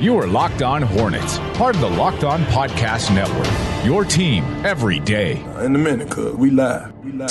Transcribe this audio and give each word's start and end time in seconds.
You 0.00 0.16
are 0.16 0.26
Locked 0.26 0.62
On 0.62 0.80
Hornets, 0.80 1.36
part 1.52 1.74
of 1.74 1.82
the 1.82 1.90
Locked 1.90 2.24
On 2.24 2.40
Podcast 2.44 3.14
Network. 3.14 3.84
Your 3.84 4.02
team 4.02 4.42
every 4.64 4.98
day. 4.98 5.42
Uh, 5.42 5.64
in 5.64 5.76
a 5.76 5.78
minute, 5.78 6.10
cuz 6.10 6.34
we 6.36 6.48
live. 6.48 6.90
We 7.04 7.12
live. 7.12 7.30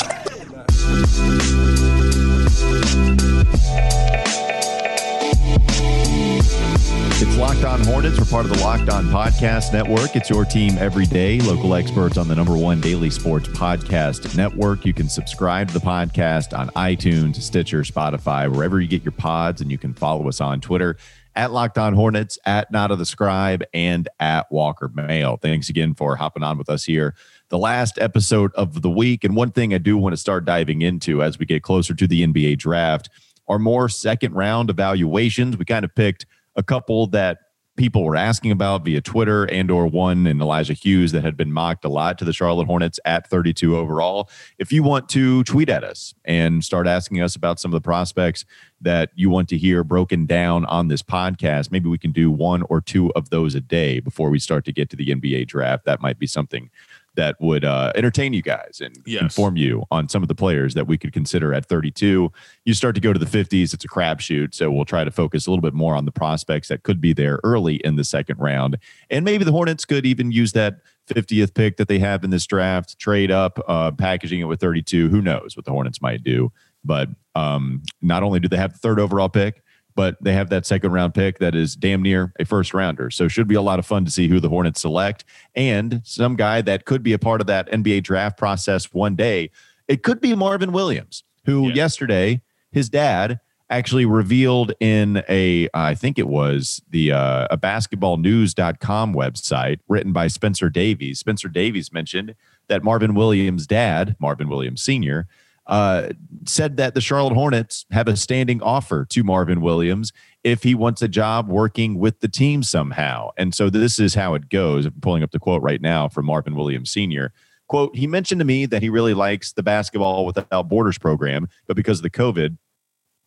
It's 7.21 7.37
Locked 7.37 7.63
On 7.63 7.83
Hornets. 7.85 8.19
We're 8.19 8.25
part 8.25 8.45
of 8.45 8.51
the 8.51 8.59
Locked 8.63 8.89
On 8.89 9.05
Podcast 9.05 9.73
Network. 9.73 10.15
It's 10.15 10.29
your 10.29 10.45
team 10.45 10.77
every 10.77 11.07
day. 11.07 11.39
Local 11.39 11.73
experts 11.73 12.17
on 12.17 12.27
the 12.27 12.35
number 12.35 12.55
one 12.55 12.79
daily 12.79 13.09
sports 13.09 13.47
podcast 13.47 14.37
network. 14.37 14.85
You 14.85 14.93
can 14.93 15.09
subscribe 15.09 15.69
to 15.69 15.73
the 15.73 15.79
podcast 15.79 16.55
on 16.55 16.69
iTunes, 16.75 17.37
Stitcher, 17.41 17.81
Spotify, 17.81 18.47
wherever 18.47 18.79
you 18.79 18.87
get 18.87 19.03
your 19.03 19.11
pods, 19.11 19.59
and 19.59 19.71
you 19.71 19.79
can 19.79 19.95
follow 19.95 20.27
us 20.27 20.39
on 20.39 20.61
Twitter 20.61 20.97
at 21.39 21.53
Locked 21.53 21.77
On 21.77 21.93
Hornets, 21.93 22.37
at 22.45 22.69
Not 22.69 22.91
of 22.91 22.99
the 22.99 23.05
Scribe, 23.05 23.63
and 23.73 24.09
at 24.19 24.51
Walker 24.51 24.91
Mail. 24.93 25.37
Thanks 25.41 25.69
again 25.69 25.93
for 25.93 26.17
hopping 26.17 26.43
on 26.43 26.57
with 26.57 26.69
us 26.69 26.83
here. 26.83 27.15
The 27.47 27.57
last 27.57 27.97
episode 27.97 28.51
of 28.55 28.81
the 28.81 28.89
week. 28.89 29.23
And 29.23 29.37
one 29.37 29.51
thing 29.51 29.73
I 29.73 29.77
do 29.77 29.95
want 29.95 30.11
to 30.11 30.17
start 30.17 30.43
diving 30.43 30.81
into 30.81 31.23
as 31.23 31.39
we 31.39 31.45
get 31.45 31.63
closer 31.63 31.93
to 31.93 32.07
the 32.07 32.27
NBA 32.27 32.57
draft 32.57 33.09
are 33.47 33.57
more 33.57 33.87
second 33.87 34.33
round 34.33 34.69
evaluations. 34.69 35.55
We 35.55 35.63
kind 35.63 35.85
of 35.85 35.95
picked 35.95 36.25
a 36.57 36.61
couple 36.61 37.07
that 37.07 37.37
people 37.79 38.03
were 38.03 38.17
asking 38.17 38.51
about 38.51 38.83
via 38.83 38.99
Twitter 38.99 39.45
and 39.45 39.71
or 39.71 39.87
one 39.87 40.27
and 40.27 40.41
Elijah 40.41 40.73
Hughes 40.73 41.13
that 41.13 41.23
had 41.23 41.37
been 41.37 41.53
mocked 41.53 41.85
a 41.85 41.89
lot 41.89 42.17
to 42.17 42.25
the 42.25 42.33
Charlotte 42.33 42.67
Hornets 42.67 42.99
at 43.05 43.29
32 43.29 43.77
overall. 43.77 44.29
If 44.57 44.73
you 44.73 44.83
want 44.83 45.07
to 45.09 45.45
tweet 45.45 45.69
at 45.69 45.85
us 45.85 46.13
and 46.25 46.61
start 46.61 46.87
asking 46.87 47.21
us 47.21 47.37
about 47.37 47.57
some 47.57 47.71
of 47.71 47.81
the 47.81 47.85
prospects 47.85 48.43
that 48.81 49.11
you 49.15 49.29
want 49.29 49.47
to 49.49 49.57
hear 49.57 49.85
broken 49.85 50.25
down 50.25 50.65
on 50.65 50.89
this 50.89 51.01
podcast, 51.01 51.71
maybe 51.71 51.87
we 51.87 51.97
can 51.97 52.11
do 52.11 52.29
one 52.29 52.63
or 52.63 52.81
two 52.81 53.13
of 53.13 53.29
those 53.29 53.55
a 53.55 53.61
day 53.61 54.01
before 54.01 54.29
we 54.29 54.39
start 54.39 54.65
to 54.65 54.73
get 54.73 54.89
to 54.89 54.97
the 54.97 55.07
NBA 55.07 55.47
draft. 55.47 55.85
That 55.85 56.01
might 56.01 56.19
be 56.19 56.27
something 56.27 56.69
that 57.15 57.35
would 57.39 57.65
uh, 57.65 57.91
entertain 57.95 58.33
you 58.33 58.41
guys 58.41 58.81
and 58.83 58.97
yes. 59.05 59.21
inform 59.21 59.57
you 59.57 59.83
on 59.91 60.09
some 60.09 60.21
of 60.21 60.27
the 60.27 60.35
players 60.35 60.73
that 60.73 60.87
we 60.87 60.97
could 60.97 61.13
consider 61.13 61.53
at 61.53 61.65
32. 61.65 62.31
You 62.65 62.73
start 62.73 62.95
to 62.95 63.01
go 63.01 63.13
to 63.13 63.19
the 63.19 63.25
50s, 63.25 63.73
it's 63.73 63.83
a 63.83 63.87
crapshoot. 63.87 64.53
So 64.53 64.71
we'll 64.71 64.85
try 64.85 65.03
to 65.03 65.11
focus 65.11 65.47
a 65.47 65.51
little 65.51 65.61
bit 65.61 65.73
more 65.73 65.95
on 65.95 66.05
the 66.05 66.11
prospects 66.11 66.67
that 66.69 66.83
could 66.83 67.01
be 67.01 67.13
there 67.13 67.39
early 67.43 67.75
in 67.77 67.95
the 67.95 68.03
second 68.03 68.39
round. 68.39 68.77
And 69.09 69.25
maybe 69.25 69.43
the 69.43 69.51
Hornets 69.51 69.85
could 69.85 70.05
even 70.05 70.31
use 70.31 70.51
that 70.53 70.77
50th 71.07 71.53
pick 71.53 71.77
that 71.77 71.87
they 71.87 71.99
have 71.99 72.23
in 72.23 72.29
this 72.29 72.45
draft, 72.45 72.99
trade 72.99 73.31
up, 73.31 73.59
uh, 73.67 73.91
packaging 73.91 74.39
it 74.39 74.45
with 74.45 74.59
32. 74.59 75.09
Who 75.09 75.21
knows 75.21 75.55
what 75.55 75.65
the 75.65 75.71
Hornets 75.71 76.01
might 76.01 76.23
do? 76.23 76.51
But 76.83 77.09
um, 77.35 77.83
not 78.01 78.23
only 78.23 78.39
do 78.39 78.47
they 78.47 78.57
have 78.57 78.73
the 78.73 78.79
third 78.79 78.99
overall 78.99 79.29
pick, 79.29 79.63
but 79.99 80.15
they 80.21 80.31
have 80.31 80.49
that 80.49 80.65
second 80.65 80.93
round 80.93 81.13
pick 81.13 81.39
that 81.39 81.53
is 81.53 81.75
damn 81.75 82.01
near 82.01 82.31
a 82.39 82.45
first 82.45 82.73
rounder. 82.73 83.11
So 83.11 83.27
should 83.27 83.49
be 83.49 83.55
a 83.55 83.61
lot 83.61 83.79
of 83.79 83.85
fun 83.85 84.05
to 84.05 84.11
see 84.11 84.29
who 84.29 84.39
the 84.39 84.47
Hornets 84.47 84.79
select 84.79 85.25
and 85.55 85.99
some 86.05 86.37
guy 86.37 86.61
that 86.61 86.85
could 86.85 87.03
be 87.03 87.11
a 87.11 87.19
part 87.19 87.41
of 87.41 87.47
that 87.47 87.69
NBA 87.69 88.03
draft 88.03 88.37
process 88.37 88.93
one 88.93 89.17
day. 89.17 89.51
It 89.89 90.01
could 90.01 90.21
be 90.21 90.33
Marvin 90.35 90.71
Williams, 90.71 91.25
who 91.43 91.67
yeah. 91.67 91.73
yesterday 91.73 92.41
his 92.71 92.87
dad 92.89 93.41
actually 93.69 94.05
revealed 94.05 94.71
in 94.79 95.21
a 95.27 95.67
I 95.73 95.95
think 95.95 96.17
it 96.17 96.29
was 96.29 96.81
the 96.89 97.11
uh, 97.11 97.49
a 97.51 97.57
basketballnews.com 97.57 99.13
website 99.13 99.79
written 99.89 100.13
by 100.13 100.27
Spencer 100.27 100.69
Davies. 100.69 101.19
Spencer 101.19 101.49
Davies 101.49 101.91
mentioned 101.91 102.35
that 102.69 102.85
Marvin 102.85 103.15
Williams' 103.15 103.67
dad, 103.67 104.15
Marvin 104.17 104.47
Williams 104.47 104.81
Sr., 104.81 105.27
uh, 105.69 106.09
said 106.45 106.77
that 106.77 106.95
the 106.95 107.01
Charlotte 107.01 107.35
Hornets 107.35 107.85
have 107.91 108.07
a 108.07 108.17
standing 108.17 108.61
offer 108.61 109.05
to 109.05 109.23
Marvin 109.23 109.61
Williams 109.61 110.11
if 110.43 110.63
he 110.63 110.73
wants 110.73 111.01
a 111.01 111.07
job 111.07 111.47
working 111.47 111.99
with 111.99 112.19
the 112.19 112.27
team 112.27 112.63
somehow. 112.63 113.29
And 113.37 113.53
so 113.53 113.69
this 113.69 113.99
is 113.99 114.15
how 114.15 114.33
it 114.33 114.49
goes. 114.49 114.85
I'm 114.85 114.93
pulling 114.99 115.21
up 115.21 115.31
the 115.31 115.39
quote 115.39 115.61
right 115.61 115.79
now 115.79 116.09
from 116.09 116.25
Marvin 116.25 116.55
Williams 116.55 116.89
Sr. 116.89 117.31
Quote, 117.67 117.95
he 117.95 118.07
mentioned 118.07 118.39
to 118.39 118.45
me 118.45 118.65
that 118.65 118.81
he 118.81 118.89
really 118.89 119.13
likes 119.13 119.53
the 119.53 119.61
basketball 119.61 120.25
without 120.25 120.67
borders 120.67 120.97
program, 120.97 121.47
but 121.67 121.75
because 121.75 121.99
of 121.99 122.03
the 122.03 122.09
COVID, 122.09 122.57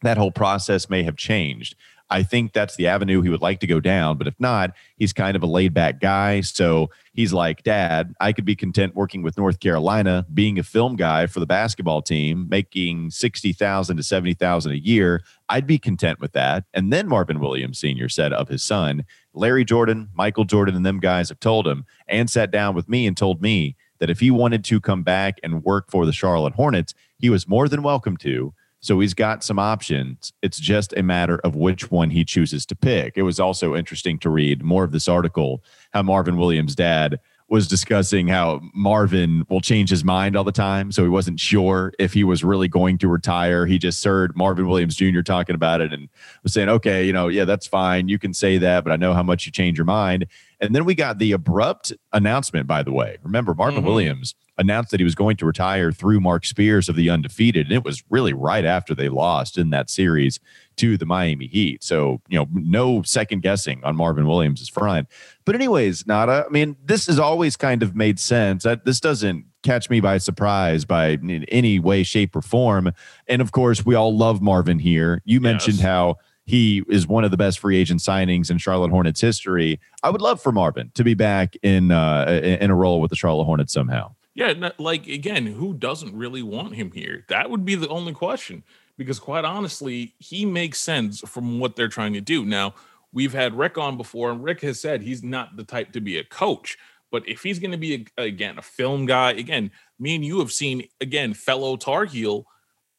that 0.02 0.18
whole 0.18 0.32
process 0.32 0.90
may 0.90 1.04
have 1.04 1.16
changed. 1.16 1.76
I 2.12 2.22
think 2.22 2.52
that's 2.52 2.76
the 2.76 2.88
avenue 2.88 3.22
he 3.22 3.30
would 3.30 3.40
like 3.40 3.58
to 3.60 3.66
go 3.66 3.80
down. 3.80 4.18
But 4.18 4.26
if 4.26 4.38
not, 4.38 4.74
he's 4.98 5.14
kind 5.14 5.34
of 5.34 5.42
a 5.42 5.46
laid 5.46 5.72
back 5.72 5.98
guy. 5.98 6.42
So 6.42 6.90
he's 7.14 7.32
like, 7.32 7.62
Dad, 7.62 8.14
I 8.20 8.34
could 8.34 8.44
be 8.44 8.54
content 8.54 8.94
working 8.94 9.22
with 9.22 9.38
North 9.38 9.60
Carolina, 9.60 10.26
being 10.34 10.58
a 10.58 10.62
film 10.62 10.96
guy 10.96 11.26
for 11.26 11.40
the 11.40 11.46
basketball 11.46 12.02
team, 12.02 12.48
making 12.50 13.12
60,000 13.12 13.96
to 13.96 14.02
70,000 14.02 14.72
a 14.72 14.74
year. 14.74 15.22
I'd 15.48 15.66
be 15.66 15.78
content 15.78 16.20
with 16.20 16.32
that. 16.32 16.64
And 16.74 16.92
then 16.92 17.08
Marvin 17.08 17.40
Williams 17.40 17.78
Sr. 17.78 18.10
said 18.10 18.34
of 18.34 18.48
his 18.48 18.62
son, 18.62 19.06
Larry 19.32 19.64
Jordan, 19.64 20.10
Michael 20.12 20.44
Jordan, 20.44 20.76
and 20.76 20.84
them 20.84 21.00
guys 21.00 21.30
have 21.30 21.40
told 21.40 21.66
him 21.66 21.86
and 22.08 22.28
sat 22.28 22.50
down 22.50 22.74
with 22.74 22.90
me 22.90 23.06
and 23.06 23.16
told 23.16 23.40
me 23.40 23.74
that 24.00 24.10
if 24.10 24.20
he 24.20 24.30
wanted 24.30 24.64
to 24.64 24.82
come 24.82 25.02
back 25.02 25.38
and 25.42 25.64
work 25.64 25.90
for 25.90 26.04
the 26.04 26.12
Charlotte 26.12 26.54
Hornets, 26.54 26.92
he 27.18 27.30
was 27.30 27.48
more 27.48 27.68
than 27.68 27.82
welcome 27.82 28.18
to 28.18 28.52
so 28.82 28.98
he's 28.98 29.14
got 29.14 29.44
some 29.44 29.60
options. 29.60 30.32
It's 30.42 30.58
just 30.58 30.92
a 30.96 31.02
matter 31.02 31.38
of 31.38 31.54
which 31.54 31.90
one 31.90 32.10
he 32.10 32.24
chooses 32.24 32.66
to 32.66 32.76
pick. 32.76 33.14
It 33.16 33.22
was 33.22 33.38
also 33.38 33.76
interesting 33.76 34.18
to 34.18 34.28
read 34.28 34.62
more 34.62 34.82
of 34.82 34.90
this 34.90 35.08
article 35.08 35.62
how 35.92 36.02
Marvin 36.02 36.36
Williams' 36.36 36.74
dad 36.74 37.20
was 37.48 37.68
discussing 37.68 38.28
how 38.28 38.60
Marvin 38.74 39.44
will 39.50 39.60
change 39.60 39.90
his 39.90 40.02
mind 40.02 40.36
all 40.36 40.42
the 40.42 40.50
time. 40.50 40.90
So 40.90 41.02
he 41.02 41.10
wasn't 41.10 41.38
sure 41.38 41.92
if 41.98 42.14
he 42.14 42.24
was 42.24 42.42
really 42.42 42.66
going 42.66 42.96
to 42.98 43.08
retire. 43.08 43.66
He 43.66 43.78
just 43.78 44.02
heard 44.02 44.34
Marvin 44.34 44.66
Williams 44.66 44.96
Jr. 44.96 45.20
talking 45.20 45.54
about 45.54 45.82
it 45.82 45.92
and 45.92 46.08
was 46.42 46.54
saying, 46.54 46.70
okay, 46.70 47.04
you 47.04 47.12
know, 47.12 47.28
yeah, 47.28 47.44
that's 47.44 47.66
fine. 47.66 48.08
You 48.08 48.18
can 48.18 48.32
say 48.32 48.56
that, 48.58 48.84
but 48.84 48.92
I 48.92 48.96
know 48.96 49.12
how 49.12 49.22
much 49.22 49.44
you 49.44 49.52
change 49.52 49.76
your 49.76 49.84
mind. 49.84 50.26
And 50.62 50.74
then 50.74 50.84
we 50.84 50.94
got 50.94 51.18
the 51.18 51.32
abrupt 51.32 51.92
announcement, 52.12 52.68
by 52.68 52.84
the 52.84 52.92
way. 52.92 53.18
Remember, 53.22 53.52
Marvin 53.52 53.80
mm-hmm. 53.80 53.88
Williams 53.88 54.34
announced 54.58 54.92
that 54.92 55.00
he 55.00 55.04
was 55.04 55.16
going 55.16 55.36
to 55.38 55.44
retire 55.44 55.90
through 55.90 56.20
Marc 56.20 56.46
Spears 56.46 56.88
of 56.88 56.94
the 56.94 57.10
Undefeated. 57.10 57.66
And 57.66 57.74
it 57.74 57.84
was 57.84 58.04
really 58.10 58.32
right 58.32 58.64
after 58.64 58.94
they 58.94 59.08
lost 59.08 59.58
in 59.58 59.70
that 59.70 59.90
series 59.90 60.38
to 60.76 60.96
the 60.96 61.04
Miami 61.04 61.48
Heat. 61.48 61.82
So, 61.82 62.20
you 62.28 62.38
know, 62.38 62.46
no 62.52 63.02
second 63.02 63.42
guessing 63.42 63.82
on 63.82 63.96
Marvin 63.96 64.26
Williams' 64.26 64.68
front. 64.68 65.08
But, 65.44 65.56
anyways, 65.56 66.06
Nada, 66.06 66.44
I 66.46 66.52
mean, 66.52 66.76
this 66.84 67.06
has 67.08 67.18
always 67.18 67.56
kind 67.56 67.82
of 67.82 67.96
made 67.96 68.20
sense. 68.20 68.62
That 68.62 68.84
this 68.84 69.00
doesn't 69.00 69.46
catch 69.64 69.90
me 69.90 70.00
by 70.00 70.18
surprise 70.18 70.84
by 70.84 71.08
in 71.08 71.44
any 71.44 71.80
way, 71.80 72.04
shape, 72.04 72.36
or 72.36 72.42
form. 72.42 72.92
And 73.26 73.42
of 73.42 73.50
course, 73.50 73.84
we 73.84 73.96
all 73.96 74.16
love 74.16 74.40
Marvin 74.40 74.78
here. 74.78 75.22
You 75.24 75.40
mentioned 75.40 75.78
yes. 75.78 75.86
how 75.86 76.18
he 76.44 76.82
is 76.88 77.06
one 77.06 77.24
of 77.24 77.30
the 77.30 77.36
best 77.36 77.58
free 77.58 77.76
agent 77.76 78.00
signings 78.00 78.50
in 78.50 78.58
Charlotte 78.58 78.90
Hornets 78.90 79.20
history. 79.20 79.80
I 80.02 80.10
would 80.10 80.20
love 80.20 80.40
for 80.40 80.52
Marvin 80.52 80.90
to 80.94 81.04
be 81.04 81.14
back 81.14 81.56
in 81.62 81.92
uh, 81.92 82.40
in 82.42 82.70
a 82.70 82.74
role 82.74 83.00
with 83.00 83.10
the 83.10 83.16
Charlotte 83.16 83.44
Hornets 83.44 83.72
somehow. 83.72 84.14
Yeah, 84.34 84.70
like 84.78 85.06
again, 85.06 85.46
who 85.46 85.74
doesn't 85.74 86.16
really 86.16 86.42
want 86.42 86.74
him 86.74 86.90
here? 86.92 87.24
That 87.28 87.50
would 87.50 87.64
be 87.64 87.74
the 87.74 87.88
only 87.88 88.12
question 88.12 88.64
because 88.96 89.18
quite 89.18 89.44
honestly, 89.44 90.14
he 90.18 90.46
makes 90.46 90.78
sense 90.78 91.20
from 91.20 91.58
what 91.58 91.76
they're 91.76 91.88
trying 91.88 92.14
to 92.14 92.20
do. 92.20 92.44
Now, 92.44 92.74
we've 93.12 93.32
had 93.32 93.54
Rick 93.54 93.78
on 93.78 93.96
before 93.96 94.30
and 94.30 94.42
Rick 94.42 94.62
has 94.62 94.80
said 94.80 95.02
he's 95.02 95.22
not 95.22 95.56
the 95.56 95.64
type 95.64 95.92
to 95.92 96.00
be 96.00 96.18
a 96.18 96.24
coach, 96.24 96.78
but 97.10 97.28
if 97.28 97.42
he's 97.42 97.58
going 97.58 97.72
to 97.72 97.78
be 97.78 98.06
a, 98.18 98.22
again 98.22 98.58
a 98.58 98.62
film 98.62 99.06
guy, 99.06 99.32
again, 99.32 99.70
me 99.98 100.14
and 100.14 100.24
you 100.24 100.38
have 100.38 100.52
seen 100.52 100.88
again 101.00 101.34
fellow 101.34 101.76
Tar 101.76 102.06
Heel 102.06 102.46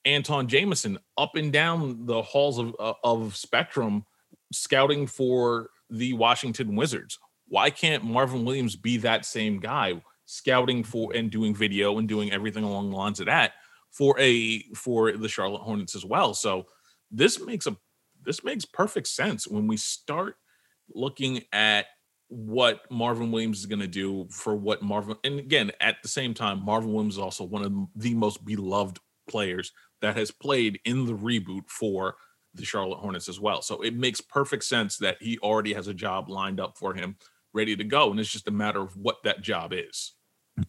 Antawn 0.05 0.47
Jamison 0.47 0.97
up 1.17 1.35
and 1.35 1.51
down 1.51 2.05
the 2.05 2.21
halls 2.21 2.59
of 2.59 2.75
uh, 2.79 2.93
of 3.03 3.35
Spectrum 3.35 4.05
scouting 4.51 5.07
for 5.07 5.69
the 5.89 6.13
Washington 6.13 6.75
Wizards. 6.75 7.19
Why 7.47 7.69
can't 7.69 8.03
Marvin 8.03 8.45
Williams 8.45 8.75
be 8.75 8.97
that 8.97 9.25
same 9.25 9.59
guy? 9.59 10.01
scouting 10.25 10.83
for 10.83 11.13
and 11.13 11.29
doing 11.29 11.53
video 11.53 11.97
and 11.97 12.07
doing 12.07 12.31
everything 12.31 12.63
along 12.63 12.89
the 12.89 12.95
lines 12.95 13.19
of 13.19 13.25
that 13.25 13.53
for 13.91 14.19
a 14.19 14.61
for 14.75 15.11
the 15.11 15.29
Charlotte 15.29 15.61
Hornets 15.61 15.95
as 15.95 16.05
well. 16.05 16.33
So 16.33 16.65
this 17.11 17.39
makes 17.39 17.67
a 17.67 17.75
this 18.23 18.43
makes 18.43 18.65
perfect 18.65 19.07
sense 19.07 19.47
when 19.47 19.67
we 19.67 19.77
start 19.77 20.35
looking 20.93 21.43
at 21.51 21.87
what 22.29 22.89
Marvin 22.89 23.31
Williams 23.31 23.59
is 23.59 23.65
going 23.65 23.79
to 23.79 23.87
do 23.87 24.27
for 24.29 24.55
what 24.55 24.81
Marvin 24.81 25.17
and 25.23 25.39
again 25.39 25.71
at 25.81 25.97
the 26.01 26.07
same 26.07 26.33
time 26.33 26.63
Marvin 26.63 26.93
Williams 26.93 27.15
is 27.15 27.19
also 27.19 27.43
one 27.43 27.63
of 27.63 27.73
the 27.95 28.13
most 28.13 28.43
beloved 28.43 28.99
players 29.29 29.71
that 30.03 30.17
has 30.17 30.29
played 30.29 30.79
in 30.85 31.05
the 31.05 31.15
reboot 31.15 31.69
for 31.69 32.15
the 32.53 32.65
Charlotte 32.65 32.99
Hornets 32.99 33.27
as 33.27 33.39
well. 33.39 33.61
So 33.61 33.81
it 33.81 33.95
makes 33.95 34.21
perfect 34.21 34.65
sense 34.65 34.97
that 34.97 35.17
he 35.19 35.39
already 35.39 35.73
has 35.73 35.87
a 35.87 35.93
job 35.93 36.29
lined 36.29 36.59
up 36.59 36.77
for 36.77 36.93
him 36.93 37.15
ready 37.53 37.75
to 37.75 37.83
go 37.83 38.11
and 38.11 38.19
it's 38.19 38.31
just 38.31 38.47
a 38.47 38.51
matter 38.51 38.81
of 38.81 38.95
what 38.95 39.23
that 39.23 39.41
job 39.41 39.73
is. 39.73 40.13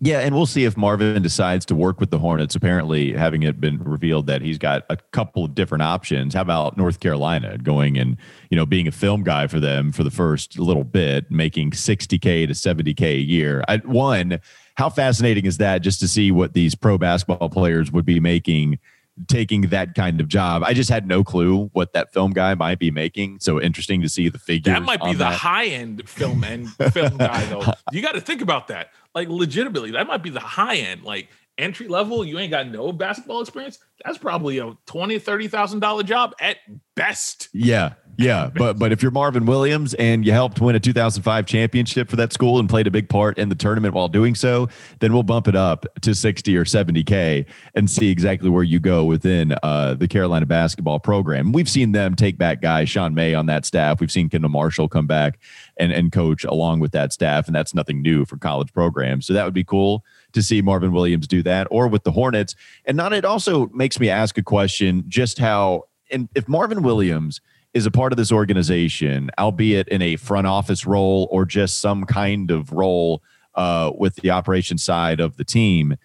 Yeah, 0.00 0.20
and 0.20 0.34
we'll 0.34 0.46
see 0.46 0.64
if 0.64 0.78
Marvin 0.78 1.22
decides 1.22 1.66
to 1.66 1.74
work 1.74 2.00
with 2.00 2.10
the 2.10 2.18
Hornets. 2.18 2.54
Apparently, 2.54 3.12
having 3.12 3.42
it 3.42 3.60
been 3.60 3.82
revealed 3.82 4.26
that 4.28 4.40
he's 4.40 4.56
got 4.56 4.84
a 4.88 4.96
couple 5.12 5.44
of 5.44 5.54
different 5.54 5.82
options. 5.82 6.32
How 6.32 6.40
about 6.40 6.78
North 6.78 7.00
Carolina 7.00 7.58
going 7.58 7.98
and 7.98 8.16
you 8.50 8.56
know 8.56 8.64
being 8.64 8.88
a 8.88 8.92
film 8.92 9.24
guy 9.24 9.46
for 9.46 9.60
them 9.60 9.92
for 9.92 10.02
the 10.02 10.10
first 10.10 10.58
little 10.58 10.84
bit, 10.84 11.30
making 11.30 11.74
sixty 11.74 12.18
k 12.18 12.46
to 12.46 12.54
seventy 12.54 12.94
k 12.94 13.16
a 13.16 13.18
year? 13.18 13.62
I, 13.68 13.76
one, 13.78 14.40
how 14.76 14.88
fascinating 14.88 15.44
is 15.44 15.58
that? 15.58 15.82
Just 15.82 16.00
to 16.00 16.08
see 16.08 16.30
what 16.30 16.54
these 16.54 16.74
pro 16.74 16.96
basketball 16.96 17.50
players 17.50 17.92
would 17.92 18.06
be 18.06 18.20
making 18.20 18.78
taking 19.28 19.62
that 19.62 19.94
kind 19.94 20.20
of 20.20 20.28
job. 20.28 20.62
I 20.64 20.74
just 20.74 20.90
had 20.90 21.06
no 21.06 21.22
clue 21.22 21.70
what 21.72 21.92
that 21.92 22.12
film 22.12 22.32
guy 22.32 22.54
might 22.54 22.78
be 22.78 22.90
making. 22.90 23.40
So 23.40 23.60
interesting 23.60 24.02
to 24.02 24.08
see 24.08 24.28
the 24.28 24.38
figure. 24.38 24.72
That 24.72 24.82
might 24.82 25.02
be 25.02 25.12
the 25.12 25.18
that. 25.18 25.34
high 25.34 25.66
end 25.66 26.08
film 26.08 26.44
and 26.44 26.68
film 26.92 27.16
guy 27.16 27.44
though. 27.46 27.62
You 27.92 28.02
got 28.02 28.12
to 28.12 28.20
think 28.20 28.40
about 28.40 28.68
that. 28.68 28.90
Like 29.14 29.28
legitimately, 29.28 29.92
that 29.92 30.06
might 30.06 30.22
be 30.22 30.30
the 30.30 30.40
high 30.40 30.76
end. 30.76 31.04
Like 31.04 31.28
entry 31.58 31.86
level, 31.86 32.24
you 32.24 32.38
ain't 32.38 32.50
got 32.50 32.68
no 32.68 32.92
basketball 32.92 33.40
experience. 33.40 33.78
That's 34.04 34.18
probably 34.18 34.58
a 34.58 34.76
twenty, 34.86 35.18
thirty 35.18 35.48
thousand 35.48 35.80
dollar 35.80 36.02
job 36.02 36.34
at 36.40 36.56
best. 36.96 37.48
Yeah, 37.52 37.92
yeah, 38.16 38.50
but 38.54 38.78
but 38.78 38.92
if 38.92 39.02
you're 39.02 39.10
Marvin 39.10 39.46
Williams 39.46 39.94
and 39.94 40.24
you 40.24 40.32
helped 40.32 40.60
win 40.60 40.76
a 40.76 40.80
2005 40.80 41.46
championship 41.46 42.08
for 42.08 42.16
that 42.16 42.32
school 42.32 42.58
and 42.58 42.68
played 42.68 42.86
a 42.86 42.90
big 42.90 43.08
part 43.08 43.38
in 43.38 43.48
the 43.48 43.54
tournament 43.54 43.94
while 43.94 44.08
doing 44.08 44.34
so, 44.34 44.68
then 45.00 45.12
we'll 45.12 45.22
bump 45.22 45.48
it 45.48 45.56
up 45.56 45.86
to 46.02 46.14
60 46.14 46.56
or 46.56 46.64
70k 46.64 47.46
and 47.74 47.90
see 47.90 48.10
exactly 48.10 48.48
where 48.48 48.62
you 48.62 48.78
go 48.78 49.04
within 49.04 49.54
uh, 49.62 49.94
the 49.94 50.08
Carolina 50.08 50.46
basketball 50.46 51.00
program. 51.00 51.52
We've 51.52 51.68
seen 51.68 51.92
them 51.92 52.14
take 52.14 52.38
back 52.38 52.60
guys, 52.60 52.88
Sean 52.88 53.14
May 53.14 53.34
on 53.34 53.46
that 53.46 53.64
staff. 53.64 54.00
We've 54.00 54.12
seen 54.12 54.28
Kendall 54.28 54.50
Marshall 54.50 54.88
come 54.88 55.06
back 55.06 55.38
and 55.76 55.92
and 55.92 56.12
coach 56.12 56.44
along 56.44 56.80
with 56.80 56.92
that 56.92 57.12
staff, 57.12 57.46
and 57.46 57.54
that's 57.54 57.74
nothing 57.74 58.02
new 58.02 58.24
for 58.24 58.36
college 58.36 58.72
programs. 58.72 59.26
So 59.26 59.32
that 59.32 59.44
would 59.44 59.54
be 59.54 59.64
cool 59.64 60.04
to 60.32 60.42
see 60.42 60.62
Marvin 60.62 60.92
Williams 60.92 61.26
do 61.26 61.42
that, 61.42 61.66
or 61.70 61.88
with 61.88 62.04
the 62.04 62.12
Hornets. 62.12 62.54
And 62.84 62.96
not 62.96 63.12
it 63.12 63.24
also 63.24 63.68
makes 63.68 63.98
me 63.98 64.08
ask 64.08 64.38
a 64.38 64.42
question: 64.42 65.04
just 65.08 65.38
how 65.38 65.84
and 66.10 66.28
if 66.34 66.48
Marvin 66.48 66.82
Williams 66.82 67.40
is 67.74 67.86
a 67.86 67.90
part 67.90 68.12
of 68.12 68.16
this 68.16 68.32
organization, 68.32 69.30
albeit 69.38 69.88
in 69.88 70.00
a 70.00 70.16
front 70.16 70.46
office 70.46 70.86
role 70.86 71.28
or 71.30 71.44
just 71.44 71.80
some 71.80 72.04
kind 72.04 72.50
of 72.50 72.72
role 72.72 73.22
uh, 73.56 73.90
with 73.98 74.16
the 74.16 74.30
operation 74.30 74.78
side 74.78 75.20
of 75.20 75.36
the 75.36 75.44
team, 75.44 75.96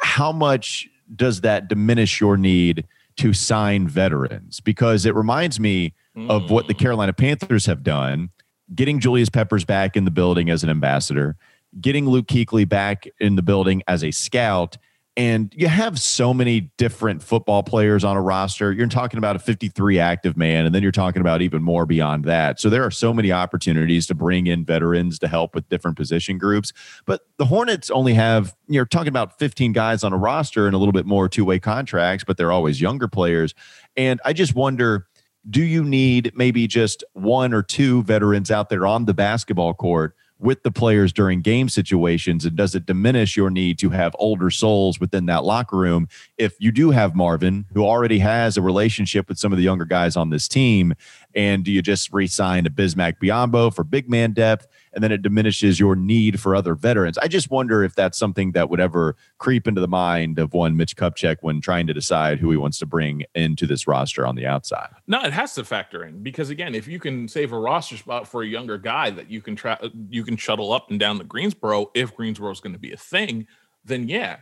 how 0.00 0.32
much 0.32 0.88
does 1.14 1.42
that 1.42 1.68
diminish 1.68 2.20
your 2.20 2.36
need 2.36 2.86
to 3.16 3.32
sign 3.32 3.86
veterans? 3.86 4.60
Because 4.60 5.06
it 5.06 5.14
reminds 5.14 5.60
me 5.60 5.94
mm. 6.16 6.28
of 6.30 6.50
what 6.50 6.66
the 6.66 6.72
hmm. 6.74 6.80
Carolina 6.80 7.12
Panthers 7.12 7.66
have 7.66 7.82
done, 7.82 8.30
getting 8.74 9.00
Julius 9.00 9.28
Peppers 9.28 9.64
back 9.64 9.96
in 9.96 10.04
the 10.04 10.10
building 10.10 10.50
as 10.50 10.62
an 10.62 10.70
ambassador, 10.70 11.36
getting 11.80 12.06
Luke 12.06 12.26
Kuechly 12.26 12.68
back 12.68 13.06
in 13.20 13.36
the 13.36 13.42
building 13.42 13.82
as 13.88 14.02
a 14.04 14.10
scout, 14.10 14.76
and 15.18 15.52
you 15.56 15.66
have 15.66 15.98
so 15.98 16.32
many 16.32 16.70
different 16.76 17.24
football 17.24 17.64
players 17.64 18.04
on 18.04 18.16
a 18.16 18.22
roster. 18.22 18.70
You're 18.70 18.86
talking 18.86 19.18
about 19.18 19.34
a 19.34 19.40
53 19.40 19.98
active 19.98 20.36
man, 20.36 20.64
and 20.64 20.72
then 20.72 20.80
you're 20.80 20.92
talking 20.92 21.20
about 21.20 21.42
even 21.42 21.60
more 21.60 21.86
beyond 21.86 22.24
that. 22.26 22.60
So 22.60 22.70
there 22.70 22.84
are 22.84 22.90
so 22.92 23.12
many 23.12 23.32
opportunities 23.32 24.06
to 24.06 24.14
bring 24.14 24.46
in 24.46 24.64
veterans 24.64 25.18
to 25.18 25.26
help 25.26 25.56
with 25.56 25.68
different 25.68 25.96
position 25.96 26.38
groups. 26.38 26.72
But 27.04 27.22
the 27.36 27.46
Hornets 27.46 27.90
only 27.90 28.14
have, 28.14 28.54
you're 28.68 28.86
talking 28.86 29.08
about 29.08 29.40
15 29.40 29.72
guys 29.72 30.04
on 30.04 30.12
a 30.12 30.16
roster 30.16 30.66
and 30.66 30.74
a 30.76 30.78
little 30.78 30.92
bit 30.92 31.04
more 31.04 31.28
two 31.28 31.44
way 31.44 31.58
contracts, 31.58 32.22
but 32.22 32.36
they're 32.36 32.52
always 32.52 32.80
younger 32.80 33.08
players. 33.08 33.54
And 33.96 34.20
I 34.24 34.32
just 34.32 34.54
wonder 34.54 35.08
do 35.48 35.62
you 35.62 35.82
need 35.82 36.30
maybe 36.34 36.66
just 36.66 37.02
one 37.14 37.54
or 37.54 37.62
two 37.62 38.02
veterans 38.02 38.50
out 38.50 38.68
there 38.68 38.86
on 38.86 39.06
the 39.06 39.14
basketball 39.14 39.72
court? 39.72 40.14
With 40.38 40.62
the 40.62 40.70
players 40.70 41.12
during 41.12 41.40
game 41.40 41.68
situations? 41.68 42.44
And 42.44 42.56
does 42.56 42.74
it 42.74 42.86
diminish 42.86 43.36
your 43.36 43.50
need 43.50 43.78
to 43.80 43.90
have 43.90 44.14
older 44.18 44.50
souls 44.50 45.00
within 45.00 45.26
that 45.26 45.44
locker 45.44 45.76
room 45.76 46.08
if 46.36 46.54
you 46.58 46.72
do 46.72 46.90
have 46.90 47.14
Marvin, 47.14 47.66
who 47.74 47.84
already 47.84 48.18
has 48.18 48.56
a 48.56 48.62
relationship 48.62 49.28
with 49.28 49.38
some 49.38 49.52
of 49.52 49.58
the 49.58 49.64
younger 49.64 49.84
guys 49.84 50.16
on 50.16 50.30
this 50.30 50.48
team? 50.48 50.94
And 51.38 51.64
do 51.64 51.72
you 51.72 51.80
just 51.80 52.12
re 52.12 52.26
sign 52.26 52.66
a 52.66 52.70
Bismack 52.70 53.14
Biyombo 53.22 53.74
for 53.74 53.84
big 53.84 54.10
man 54.10 54.32
depth? 54.32 54.66
and 54.98 55.04
then 55.04 55.12
it 55.12 55.22
diminishes 55.22 55.78
your 55.78 55.94
need 55.94 56.40
for 56.40 56.56
other 56.56 56.74
veterans. 56.74 57.18
I 57.18 57.28
just 57.28 57.52
wonder 57.52 57.84
if 57.84 57.94
that's 57.94 58.18
something 58.18 58.50
that 58.50 58.68
would 58.68 58.80
ever 58.80 59.14
creep 59.38 59.68
into 59.68 59.80
the 59.80 59.86
mind 59.86 60.40
of 60.40 60.52
one 60.52 60.76
Mitch 60.76 60.96
Kupchak 60.96 61.36
when 61.40 61.60
trying 61.60 61.86
to 61.86 61.94
decide 61.94 62.40
who 62.40 62.50
he 62.50 62.56
wants 62.56 62.80
to 62.80 62.86
bring 62.86 63.22
into 63.36 63.64
this 63.64 63.86
roster 63.86 64.26
on 64.26 64.34
the 64.34 64.44
outside. 64.44 64.90
No, 65.06 65.22
it 65.22 65.32
has 65.32 65.54
to 65.54 65.64
factor 65.64 66.04
in 66.04 66.20
because 66.20 66.50
again, 66.50 66.74
if 66.74 66.88
you 66.88 66.98
can 66.98 67.28
save 67.28 67.52
a 67.52 67.58
roster 67.58 67.96
spot 67.96 68.26
for 68.26 68.42
a 68.42 68.46
younger 68.46 68.76
guy 68.76 69.10
that 69.10 69.30
you 69.30 69.40
can 69.40 69.54
try, 69.54 69.78
you 70.08 70.24
can 70.24 70.36
shuttle 70.36 70.72
up 70.72 70.90
and 70.90 70.98
down 70.98 71.18
the 71.18 71.22
Greensboro 71.24 71.92
if 71.94 72.16
Greensboro 72.16 72.50
is 72.50 72.58
going 72.58 72.72
to 72.72 72.78
be 72.80 72.92
a 72.92 72.96
thing, 72.96 73.46
then 73.84 74.08
yeah, 74.08 74.38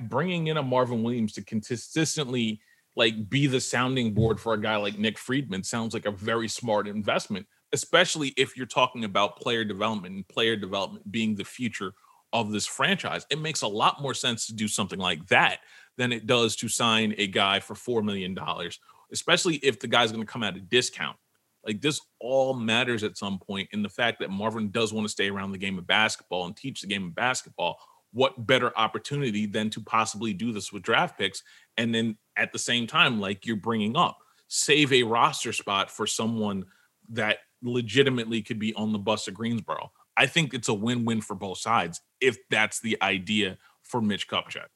bringing 0.00 0.48
in 0.48 0.56
a 0.56 0.62
Marvin 0.62 1.04
Williams 1.04 1.32
to 1.34 1.44
consistently 1.44 2.60
like 2.96 3.28
be 3.28 3.46
the 3.46 3.60
sounding 3.60 4.14
board 4.14 4.40
for 4.40 4.54
a 4.54 4.60
guy 4.60 4.76
like 4.76 4.98
Nick 4.98 5.18
Friedman 5.18 5.62
sounds 5.64 5.94
like 5.94 6.06
a 6.06 6.10
very 6.10 6.48
smart 6.48 6.86
investment 6.86 7.46
especially 7.74 8.28
if 8.36 8.56
you're 8.56 8.66
talking 8.66 9.04
about 9.04 9.36
player 9.36 9.64
development 9.64 10.14
and 10.14 10.28
player 10.28 10.54
development 10.54 11.10
being 11.10 11.34
the 11.34 11.44
future 11.44 11.92
of 12.32 12.52
this 12.52 12.66
franchise. 12.66 13.26
It 13.30 13.40
makes 13.40 13.62
a 13.62 13.68
lot 13.68 14.00
more 14.00 14.14
sense 14.14 14.46
to 14.46 14.54
do 14.54 14.68
something 14.68 14.98
like 14.98 15.26
that 15.26 15.58
than 15.98 16.12
it 16.12 16.26
does 16.26 16.54
to 16.56 16.68
sign 16.68 17.16
a 17.18 17.26
guy 17.26 17.58
for 17.58 17.74
$4 17.74 18.04
million, 18.04 18.38
especially 19.12 19.56
if 19.56 19.80
the 19.80 19.88
guy's 19.88 20.12
going 20.12 20.24
to 20.24 20.32
come 20.32 20.44
at 20.44 20.56
a 20.56 20.60
discount. 20.60 21.16
Like 21.66 21.80
this 21.80 22.00
all 22.20 22.54
matters 22.54 23.02
at 23.02 23.18
some 23.18 23.40
point 23.40 23.68
in 23.72 23.82
the 23.82 23.88
fact 23.88 24.20
that 24.20 24.30
Marvin 24.30 24.70
does 24.70 24.92
want 24.92 25.06
to 25.06 25.12
stay 25.12 25.28
around 25.28 25.50
the 25.50 25.58
game 25.58 25.76
of 25.76 25.86
basketball 25.86 26.46
and 26.46 26.56
teach 26.56 26.80
the 26.80 26.86
game 26.86 27.06
of 27.06 27.14
basketball. 27.16 27.78
What 28.12 28.46
better 28.46 28.76
opportunity 28.78 29.46
than 29.46 29.68
to 29.70 29.80
possibly 29.80 30.32
do 30.32 30.52
this 30.52 30.72
with 30.72 30.84
draft 30.84 31.18
picks? 31.18 31.42
And 31.76 31.92
then 31.92 32.18
at 32.36 32.52
the 32.52 32.58
same 32.58 32.86
time, 32.86 33.20
like 33.20 33.46
you're 33.46 33.56
bringing 33.56 33.96
up, 33.96 34.18
save 34.48 34.92
a 34.92 35.02
roster 35.02 35.52
spot 35.52 35.90
for 35.90 36.06
someone 36.06 36.64
that 37.10 37.38
legitimately 37.62 38.42
could 38.42 38.58
be 38.58 38.74
on 38.74 38.92
the 38.92 38.98
bus 38.98 39.28
at 39.28 39.34
Greensboro. 39.34 39.92
I 40.16 40.26
think 40.26 40.54
it's 40.54 40.68
a 40.68 40.74
win-win 40.74 41.20
for 41.20 41.34
both 41.34 41.58
sides 41.58 42.00
if 42.20 42.36
that's 42.50 42.80
the 42.80 42.96
idea 43.02 43.58
for 43.82 44.00
Mitch 44.00 44.28
Kupchak. 44.28 44.66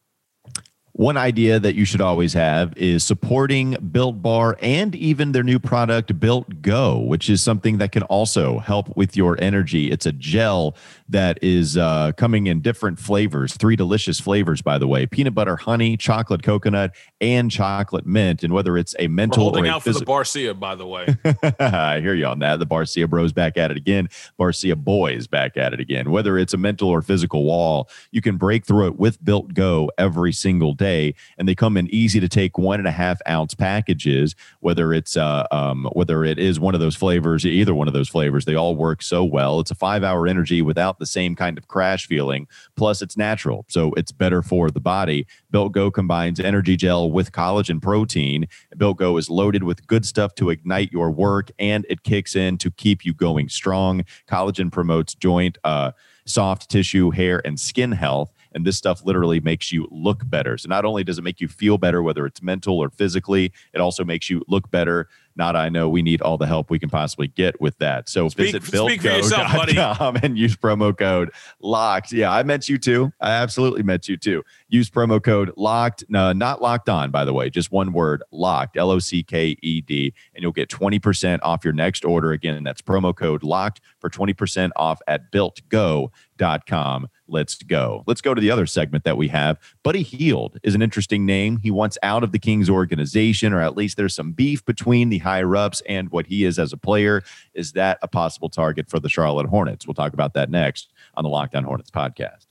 One 0.93 1.17
idea 1.17 1.61
that 1.61 1.77
you 1.77 1.85
should 1.85 2.01
always 2.01 2.33
have 2.33 2.77
is 2.77 3.05
supporting 3.05 3.77
Built 3.93 4.21
Bar 4.21 4.57
and 4.61 4.97
even 4.97 5.31
their 5.31 5.45
new 5.45 5.61
product, 5.61 6.19
Built 6.19 6.61
Go, 6.61 6.99
which 6.99 7.31
is 7.31 7.41
something 7.41 7.79
that 7.79 7.93
can 7.93 8.03
also 8.05 8.59
help 8.59 8.97
with 8.97 9.17
your 9.17 9.41
energy. 9.41 9.93
It's 9.93 10.07
a 10.07 10.13
gel 10.13 10.75
that 11.09 11.39
is 11.43 11.77
uh, 11.77 12.13
coming 12.17 12.47
in 12.49 12.61
different 12.61 12.99
flavors, 12.99 13.57
three 13.57 13.77
delicious 13.77 14.21
flavors, 14.21 14.61
by 14.61 14.79
the 14.79 14.87
way 14.89 15.07
peanut 15.07 15.35
butter, 15.35 15.57
honey, 15.57 15.97
chocolate 15.97 16.43
coconut, 16.43 16.95
and 17.21 17.51
chocolate 17.51 18.07
mint. 18.07 18.43
And 18.43 18.53
whether 18.53 18.77
it's 18.77 18.95
a 18.99 19.09
mental 19.09 19.45
We're 19.45 19.51
holding 19.53 19.67
or 19.67 19.75
out 19.75 19.85
phys- 19.85 19.95
for 19.95 19.99
the 20.01 20.05
Barcia, 20.05 20.59
by 20.59 20.75
the 20.75 20.87
way. 20.87 21.17
I 21.61 22.01
hear 22.01 22.15
you 22.15 22.27
on 22.27 22.41
that. 22.41 22.59
The 22.59 22.67
Barcia 22.67 23.09
bros 23.09 23.33
back 23.33 23.57
at 23.57 23.71
it 23.71 23.77
again. 23.77 24.09
Barcia 24.39 24.77
boys 24.77 25.27
back 25.27 25.57
at 25.57 25.73
it 25.73 25.81
again. 25.81 26.11
Whether 26.11 26.37
it's 26.39 26.55
a 26.55 26.59
mental 26.59 26.89
or 26.89 27.03
physical 27.03 27.45
wall, 27.45 27.89
you 28.11 28.21
can 28.21 28.37
break 28.37 28.67
through 28.67 28.89
it 28.89 28.99
with 28.99 29.25
Built 29.25 29.55
Go 29.55 29.91
every 29.97 30.33
single 30.33 30.75
day 30.75 30.89
day, 30.89 31.15
and 31.37 31.49
they 31.49 31.55
come 31.55 31.77
in 31.77 31.89
easy 31.93 32.21
to 32.21 32.29
take 32.29 32.59
one 32.59 32.79
and 32.79 32.89
a 32.89 32.93
half 32.93 33.21
ounce 33.29 33.55
packages. 33.55 34.35
Whether 34.61 34.93
it's 34.93 35.17
uh, 35.17 35.47
um, 35.51 35.89
whether 35.93 36.25
it 36.25 36.39
is 36.39 36.59
one 36.59 36.75
of 36.75 36.81
those 36.81 36.97
flavors, 36.97 37.45
either 37.45 37.75
one 37.75 37.89
of 37.89 37.95
those 37.95 38.09
flavors, 38.09 38.45
they 38.45 38.55
all 38.55 38.75
work 38.75 39.03
so 39.03 39.25
well. 39.25 39.61
It's 39.61 39.71
a 39.71 39.75
five 39.75 40.03
hour 40.03 40.27
energy 40.27 40.63
without 40.63 40.98
the 40.99 41.07
same 41.07 41.35
kind 41.35 41.59
of 41.59 41.69
crash 41.69 42.07
feeling. 42.07 42.47
Plus, 42.77 43.03
it's 43.03 43.17
natural, 43.17 43.65
so 43.69 43.93
it's 43.95 44.13
better 44.13 44.43
for 44.43 44.71
the 44.71 44.81
body. 44.81 45.27
Built 45.51 45.73
Go 45.73 45.91
combines 45.91 46.41
energy 46.41 46.77
gel 46.77 47.11
with 47.11 47.33
collagen 47.33 47.81
protein. 47.81 48.47
Built 48.77 48.99
Go 48.99 49.17
is 49.17 49.31
loaded 49.31 49.63
with 49.63 49.87
good 49.87 50.05
stuff 50.05 50.35
to 50.37 50.51
ignite 50.51 50.93
your 50.93 51.11
work, 51.11 51.51
and 51.59 51.87
it 51.89 52.03
kicks 52.03 52.37
in 52.37 52.59
to 52.59 52.71
keep 52.71 53.05
you 53.05 53.15
going 53.15 53.49
strong. 53.49 54.05
Collagen 54.29 54.71
promotes 54.71 55.15
joint. 55.15 55.59
Uh, 55.65 55.93
soft 56.29 56.69
tissue, 56.69 57.11
hair, 57.11 57.41
and 57.45 57.59
skin 57.59 57.93
health. 57.93 58.33
And 58.53 58.65
this 58.65 58.77
stuff 58.77 59.05
literally 59.05 59.41
makes 59.41 59.73
you 59.73 59.89
look 59.91 60.29
better. 60.29 60.57
So 60.59 60.69
not 60.69 60.85
only 60.85 61.05
does 61.05 61.19
it 61.19 61.23
make 61.23 61.41
you 61.41 61.49
feel 61.49 61.79
better, 61.79 62.03
whether 62.03 62.27
it's 62.27 62.43
mental 62.43 62.79
or 62.79 62.91
physically, 62.91 63.53
it 63.73 63.81
also 63.81 64.05
makes 64.05 64.31
you 64.31 64.43
look 64.49 64.71
better. 64.71 65.09
Not 65.39 65.55
I 65.55 65.69
know 65.69 65.89
we 65.89 66.03
need 66.03 66.21
all 66.21 66.37
the 66.37 66.47
help 66.47 66.69
we 66.69 66.79
can 66.79 66.91
possibly 66.91 67.29
get 67.29 67.61
with 67.61 67.79
that. 67.79 68.09
So 68.09 68.29
speak, 68.29 68.53
visit 68.53 68.63
builtgo.com 68.65 70.17
and 70.23 70.37
use 70.37 70.57
promo 70.57 70.97
code 70.97 71.31
locked. 71.61 72.13
Yeah, 72.13 72.33
I 72.33 72.43
meant 72.43 72.69
you 72.69 72.77
too. 72.77 73.13
I 73.21 73.31
absolutely 73.31 73.85
meant 73.85 74.09
you 74.09 74.17
too. 74.17 74.43
Use 74.69 74.91
promo 74.91 75.23
code 75.23 75.53
locked. 75.57 76.05
No, 76.09 76.27
uh, 76.27 76.33
not 76.33 76.61
locked 76.61 76.89
on, 76.89 77.13
by 77.13 77.25
the 77.25 77.33
way. 77.33 77.49
Just 77.49 77.71
one 77.71 77.93
word 77.93 78.23
locked, 78.33 78.77
L 78.77 78.91
O 78.91 78.99
C 78.99 79.23
K 79.23 79.57
E 79.63 79.81
D, 79.81 80.13
and 80.35 80.43
you'll 80.43 80.53
get 80.53 80.69
20% 80.69 81.39
off 81.43 81.65
your 81.65 81.73
next 81.73 82.05
order. 82.05 82.33
Again, 82.33 82.63
that's 82.65 82.83
promo 82.83 83.15
code 83.17 83.45
locked 83.45 83.81
for 84.01 84.11
20% 84.11 84.71
off 84.77 85.01
at 85.07 85.31
builtgo.com 85.33 87.09
let's 87.29 87.55
go. 87.57 88.03
Let's 88.07 88.21
go 88.21 88.35
to 88.35 88.41
the 88.41 88.51
other 88.51 88.67
segment 88.67 89.05
that 89.05 89.17
we 89.17 89.29
have. 89.29 89.59
Buddy 89.83 90.03
Hield 90.03 90.59
is 90.63 90.75
an 90.75 90.83
interesting 90.83 91.27
name. 91.27 91.59
He 91.59 91.71
wants 91.71 91.99
out 92.03 92.25
of 92.25 92.33
the 92.33 92.39
Kings 92.39 92.69
organization, 92.71 93.53
or 93.53 93.61
at 93.61 93.77
least 93.77 93.97
there's 93.97 94.15
some 94.15 94.33
beef 94.33 94.65
between 94.65 95.09
the 95.09 95.19
higher 95.19 95.55
ups 95.57 95.83
and 95.89 96.11
what 96.11 96.27
he 96.27 96.45
is 96.45 96.59
as 96.59 96.73
a 96.73 96.77
player. 96.77 97.23
Is 97.55 97.73
that 97.73 97.99
a 98.03 98.09
possible 98.09 98.49
target 98.49 98.89
for 98.89 98.99
the 98.99 99.09
Charlotte 99.09 99.47
Hornets? 99.47 99.87
We'll 99.87 99.95
talk 99.95 100.13
about 100.13 100.35
that 100.35 100.51
next 100.51 100.93
on 101.15 101.25
the 101.25 101.31
Locked 101.31 101.55
On 101.55 101.65
Hornets 101.65 101.91
podcast. 101.91 102.47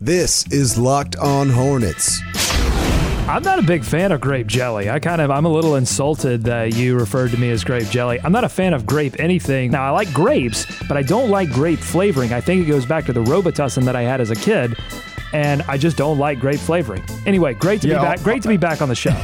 This 0.00 0.50
is 0.50 0.78
Locked 0.78 1.16
On 1.16 1.50
Hornets. 1.50 2.22
I'm 3.30 3.44
not 3.44 3.60
a 3.60 3.62
big 3.62 3.84
fan 3.84 4.10
of 4.10 4.20
grape 4.20 4.48
jelly. 4.48 4.90
I 4.90 4.98
kind 4.98 5.20
of 5.20 5.30
I'm 5.30 5.44
a 5.44 5.48
little 5.48 5.76
insulted 5.76 6.42
that 6.44 6.74
you 6.74 6.98
referred 6.98 7.30
to 7.30 7.36
me 7.38 7.50
as 7.50 7.62
grape 7.62 7.88
jelly. 7.88 8.18
I'm 8.24 8.32
not 8.32 8.42
a 8.42 8.48
fan 8.48 8.74
of 8.74 8.84
grape 8.84 9.20
anything. 9.20 9.70
Now 9.70 9.84
I 9.84 9.90
like 9.90 10.12
grapes, 10.12 10.66
but 10.88 10.96
I 10.96 11.02
don't 11.02 11.30
like 11.30 11.48
grape 11.50 11.78
flavoring. 11.78 12.32
I 12.32 12.40
think 12.40 12.66
it 12.66 12.68
goes 12.68 12.84
back 12.84 13.04
to 13.06 13.12
the 13.12 13.22
Robitussin 13.22 13.84
that 13.84 13.94
I 13.94 14.02
had 14.02 14.20
as 14.20 14.30
a 14.30 14.34
kid. 14.34 14.74
and 15.32 15.62
I 15.68 15.78
just 15.78 15.96
don't 15.96 16.18
like 16.18 16.40
grape 16.40 16.58
flavoring. 16.58 17.04
Anyway, 17.24 17.54
great 17.54 17.80
to 17.82 17.86
be 17.86 17.94
back. 17.94 18.20
Great 18.20 18.42
to 18.42 18.48
be 18.48 18.56
back 18.56 18.82
on 18.82 18.88
the 18.88 18.96
show. 18.96 19.14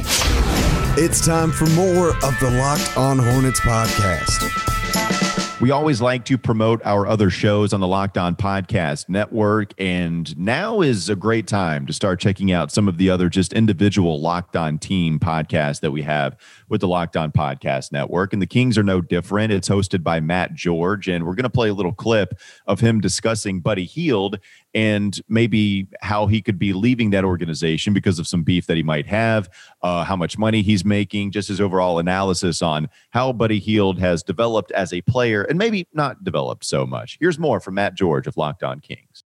It's 0.99 1.25
time 1.25 1.51
for 1.51 1.65
more 1.71 2.11
of 2.11 2.39
the 2.39 2.49
Locked 2.49 2.97
On 2.97 3.19
Hornets 3.19 3.59
podcast. 3.59 4.66
We 5.59 5.71
always 5.71 6.01
like 6.01 6.23
to 6.25 6.37
promote 6.37 6.85
our 6.85 7.07
other 7.07 7.31
shows 7.31 7.73
on 7.73 7.79
the 7.79 7.87
Locked 7.87 8.19
On 8.19 8.35
Podcast 8.35 9.09
Network. 9.09 9.73
And 9.79 10.37
now 10.37 10.81
is 10.81 11.09
a 11.09 11.15
great 11.15 11.47
time 11.47 11.87
to 11.87 11.93
start 11.93 12.19
checking 12.19 12.51
out 12.51 12.71
some 12.71 12.87
of 12.87 12.99
the 12.99 13.09
other 13.09 13.27
just 13.27 13.53
individual 13.53 14.21
Locked 14.21 14.55
On 14.55 14.77
team 14.77 15.17
podcasts 15.17 15.79
that 15.79 15.89
we 15.89 16.03
have 16.03 16.37
with 16.69 16.81
the 16.81 16.87
Locked 16.87 17.17
On 17.17 17.31
Podcast 17.31 17.91
Network. 17.91 18.33
And 18.33 18.41
the 18.41 18.45
Kings 18.45 18.77
are 18.77 18.83
no 18.83 19.01
different. 19.01 19.51
It's 19.51 19.67
hosted 19.67 20.03
by 20.03 20.19
Matt 20.19 20.53
George. 20.53 21.07
And 21.07 21.25
we're 21.25 21.33
going 21.33 21.43
to 21.43 21.49
play 21.49 21.69
a 21.69 21.73
little 21.73 21.91
clip 21.91 22.39
of 22.67 22.79
him 22.79 23.01
discussing 23.01 23.59
Buddy 23.59 23.85
Hield 23.85 24.37
and 24.77 25.19
maybe 25.27 25.87
how 26.03 26.27
he 26.27 26.39
could 26.39 26.59
be 26.59 26.71
leaving 26.71 27.09
that 27.09 27.23
organization 27.23 27.93
because 27.93 28.19
of 28.19 28.27
some 28.27 28.43
beef 28.43 28.67
that 28.67 28.77
he 28.77 28.83
might 28.83 29.07
have, 29.07 29.49
uh, 29.81 30.03
how 30.03 30.15
much 30.15 30.37
money 30.37 30.61
he's 30.61 30.85
making, 30.85 31.31
just 31.31 31.47
his 31.47 31.59
overall 31.59 31.97
analysis 31.97 32.61
on 32.61 32.87
how 33.09 33.33
Buddy 33.33 33.57
Hield 33.57 33.97
has 33.97 34.21
developed 34.21 34.71
as 34.73 34.93
a 34.93 35.01
player 35.01 35.41
and 35.41 35.57
maybe 35.57 35.87
not 35.93 36.23
developed 36.23 36.63
so 36.63 36.85
much. 36.85 37.17
Here's 37.19 37.39
more 37.39 37.59
from 37.59 37.73
Matt 37.73 37.95
George 37.95 38.27
of 38.27 38.37
Locked 38.37 38.61
On 38.61 38.79
Kings. 38.79 39.23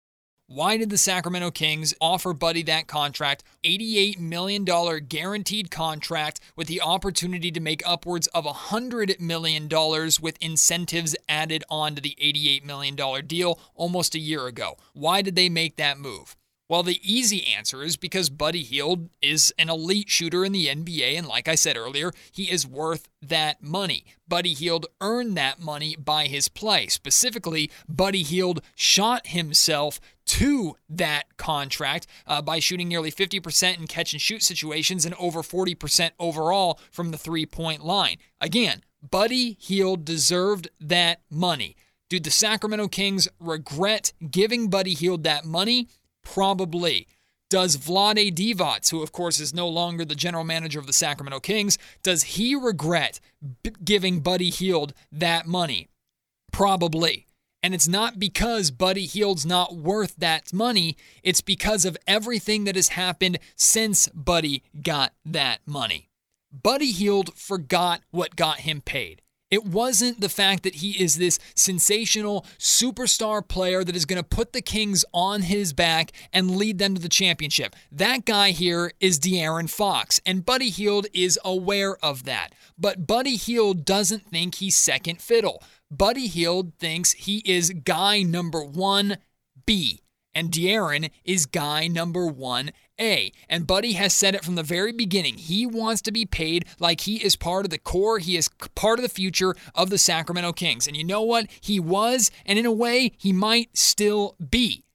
Why 0.50 0.78
did 0.78 0.90
the 0.90 0.98
Sacramento 0.98 1.52
Kings 1.52 1.94
offer 2.00 2.32
Buddy 2.32 2.64
that 2.64 2.88
contract? 2.88 3.44
$88 3.66 4.18
million 4.18 4.64
guaranteed 4.64 5.70
contract 5.70 6.40
with 6.56 6.68
the 6.68 6.80
opportunity 6.80 7.52
to 7.52 7.60
make 7.60 7.84
upwards 7.86 8.28
of 8.28 8.46
$100 8.46 9.20
million 9.20 9.68
with 10.22 10.38
incentives 10.40 11.18
added 11.28 11.66
on 11.70 11.96
to 11.96 12.02
the 12.02 12.16
$88 12.24 12.64
million 12.64 12.96
deal 13.28 13.60
almost 13.76 14.16
a 14.16 14.20
year 14.20 14.48
ago. 14.48 14.78
Why 14.94 15.22
did 15.22 15.36
they 15.36 15.50
make 15.50 15.76
that 15.76 16.00
move? 16.00 16.38
Well, 16.70 16.84
the 16.84 17.00
easy 17.02 17.46
answer 17.46 17.82
is 17.82 17.96
because 17.96 18.30
Buddy 18.30 18.62
Hield 18.62 19.10
is 19.22 19.54
an 19.58 19.70
elite 19.70 20.10
shooter 20.10 20.44
in 20.44 20.52
the 20.52 20.68
NBA, 20.68 21.18
and 21.18 21.26
like 21.26 21.48
I 21.48 21.56
said 21.56 21.78
earlier, 21.78 22.12
he 22.32 22.52
is 22.52 22.68
worth 22.68 23.08
that 23.22 23.64
money. 23.64 24.04
Buddy 24.28 24.54
Hield 24.54 24.86
earned 25.00 25.38
that 25.38 25.62
money 25.62 25.96
by 25.96 26.26
his 26.26 26.50
play. 26.50 26.88
Specifically, 26.88 27.72
Buddy 27.88 28.22
Hield 28.22 28.62
shot 28.76 29.28
himself 29.28 30.02
to 30.26 30.76
that 30.90 31.38
contract 31.38 32.06
uh, 32.26 32.42
by 32.42 32.60
shooting 32.60 32.90
nearly 32.90 33.12
50% 33.14 33.80
in 33.80 33.88
catch 33.88 34.12
and 34.12 34.22
shoot 34.22 34.44
situations 34.44 35.06
and 35.06 35.16
over 35.16 35.42
40% 35.42 36.12
overall 36.20 36.82
from 36.92 37.12
the 37.12 37.18
three 37.18 37.46
point 37.46 37.86
line. 37.86 38.18
Again, 38.42 38.84
Buddy 39.10 39.56
Hield 39.62 40.04
deserved 40.04 40.68
that 40.82 41.22
money. 41.30 41.78
Do 42.10 42.20
the 42.20 42.32
Sacramento 42.32 42.90
Kings 42.90 43.30
regret 43.40 44.12
giving 44.30 44.70
Buddy 44.70 44.94
Hield 44.94 45.24
that 45.24 45.46
money? 45.46 45.88
Probably. 46.34 47.08
Does 47.50 47.78
Vlade 47.78 48.34
Divac, 48.34 48.90
who 48.90 49.02
of 49.02 49.14
course 49.14 49.40
is 49.40 49.54
no 49.54 49.68
longer 49.68 50.04
the 50.04 50.16
general 50.16 50.44
manager 50.44 50.80
of 50.80 50.86
the 50.86 50.94
Sacramento 50.94 51.40
Kings, 51.40 51.78
does 52.04 52.24
he 52.24 52.54
regret 52.54 53.22
b- 53.64 53.72
giving 53.84 54.20
Buddy 54.20 54.50
Hield 54.50 54.94
that 55.12 55.48
money? 55.48 55.88
Probably. 56.52 57.28
And 57.64 57.74
it's 57.74 57.88
not 57.88 58.20
because 58.20 58.72
Buddy 58.72 59.06
Hield's 59.06 59.46
not 59.46 59.76
worth 59.76 60.16
that 60.18 60.54
money, 60.54 60.98
it's 61.24 61.42
because 61.42 61.86
of 61.86 61.98
everything 62.06 62.66
that 62.66 62.76
has 62.76 62.90
happened 62.90 63.40
since 63.56 64.10
Buddy 64.10 64.64
got 64.84 65.14
that 65.26 65.62
money. 65.66 66.10
Buddy 66.52 66.92
Hield 66.92 67.34
forgot 67.36 68.02
what 68.12 68.36
got 68.36 68.60
him 68.60 68.82
paid. 68.82 69.22
It 69.50 69.66
wasn't 69.66 70.20
the 70.20 70.30
fact 70.30 70.64
that 70.64 70.76
he 70.76 70.92
is 71.02 71.16
this 71.16 71.40
sensational 71.56 72.46
superstar 72.60 73.48
player 73.48 73.84
that 73.84 73.96
is 73.96 74.06
going 74.06 74.22
to 74.22 74.28
put 74.28 74.52
the 74.52 74.62
Kings 74.62 75.06
on 75.14 75.44
his 75.44 75.72
back 75.72 76.12
and 76.34 76.58
lead 76.58 76.80
them 76.80 76.96
to 76.96 77.02
the 77.02 77.08
championship. 77.08 77.76
That 77.92 78.26
guy 78.26 78.52
here 78.52 78.92
is 79.00 79.20
De'Aaron 79.20 79.70
Fox, 79.70 80.20
and 80.26 80.46
Buddy 80.46 80.70
Hield 80.70 81.08
is 81.14 81.40
aware 81.46 81.96
of 82.04 82.26
that. 82.26 82.54
But 82.78 83.08
Buddy 83.08 83.38
Hield 83.38 83.86
doesn't 83.86 84.30
think 84.30 84.56
he's 84.56 84.76
second 84.76 85.22
fiddle. 85.22 85.64
Buddy 85.90 86.28
Hield 86.28 86.74
thinks 86.78 87.14
he 87.14 87.38
is 87.46 87.70
guy 87.70 88.24
number 88.24 88.62
one 88.62 89.18
B, 89.66 90.02
and 90.36 90.52
De'Aaron 90.52 91.10
is 91.24 91.46
guy 91.46 91.88
number 91.88 92.28
one 92.28 92.72
A. 93.00 93.32
And 93.50 93.68
Buddy 93.68 93.94
has 93.94 94.14
said 94.14 94.36
it 94.36 94.44
from 94.44 94.56
the 94.56 94.64
very 94.64 94.92
beginning. 94.92 95.38
He 95.38 95.66
wants 95.66 96.02
to 96.04 96.12
be 96.12 96.26
paid 96.26 96.66
like 96.80 97.02
he 97.02 97.24
is 97.24 97.36
part 97.36 97.66
of 97.66 97.70
the 97.70 97.78
core, 97.78 98.20
he 98.20 98.38
is 98.38 98.50
part 98.76 99.00
of 99.00 99.04
the 99.04 99.10
future 99.10 99.56
of 99.76 99.90
the 99.90 99.98
Sacramento 99.98 100.54
Kings. 100.54 100.88
And 100.88 100.98
you 100.98 101.04
know 101.04 101.22
what? 101.22 101.48
He 101.62 101.80
was, 101.80 102.32
and 102.46 102.58
in 102.58 102.66
a 102.66 102.72
way, 102.72 103.12
he 103.18 103.32
might 103.32 103.76
still 103.78 104.36
be. 104.50 104.87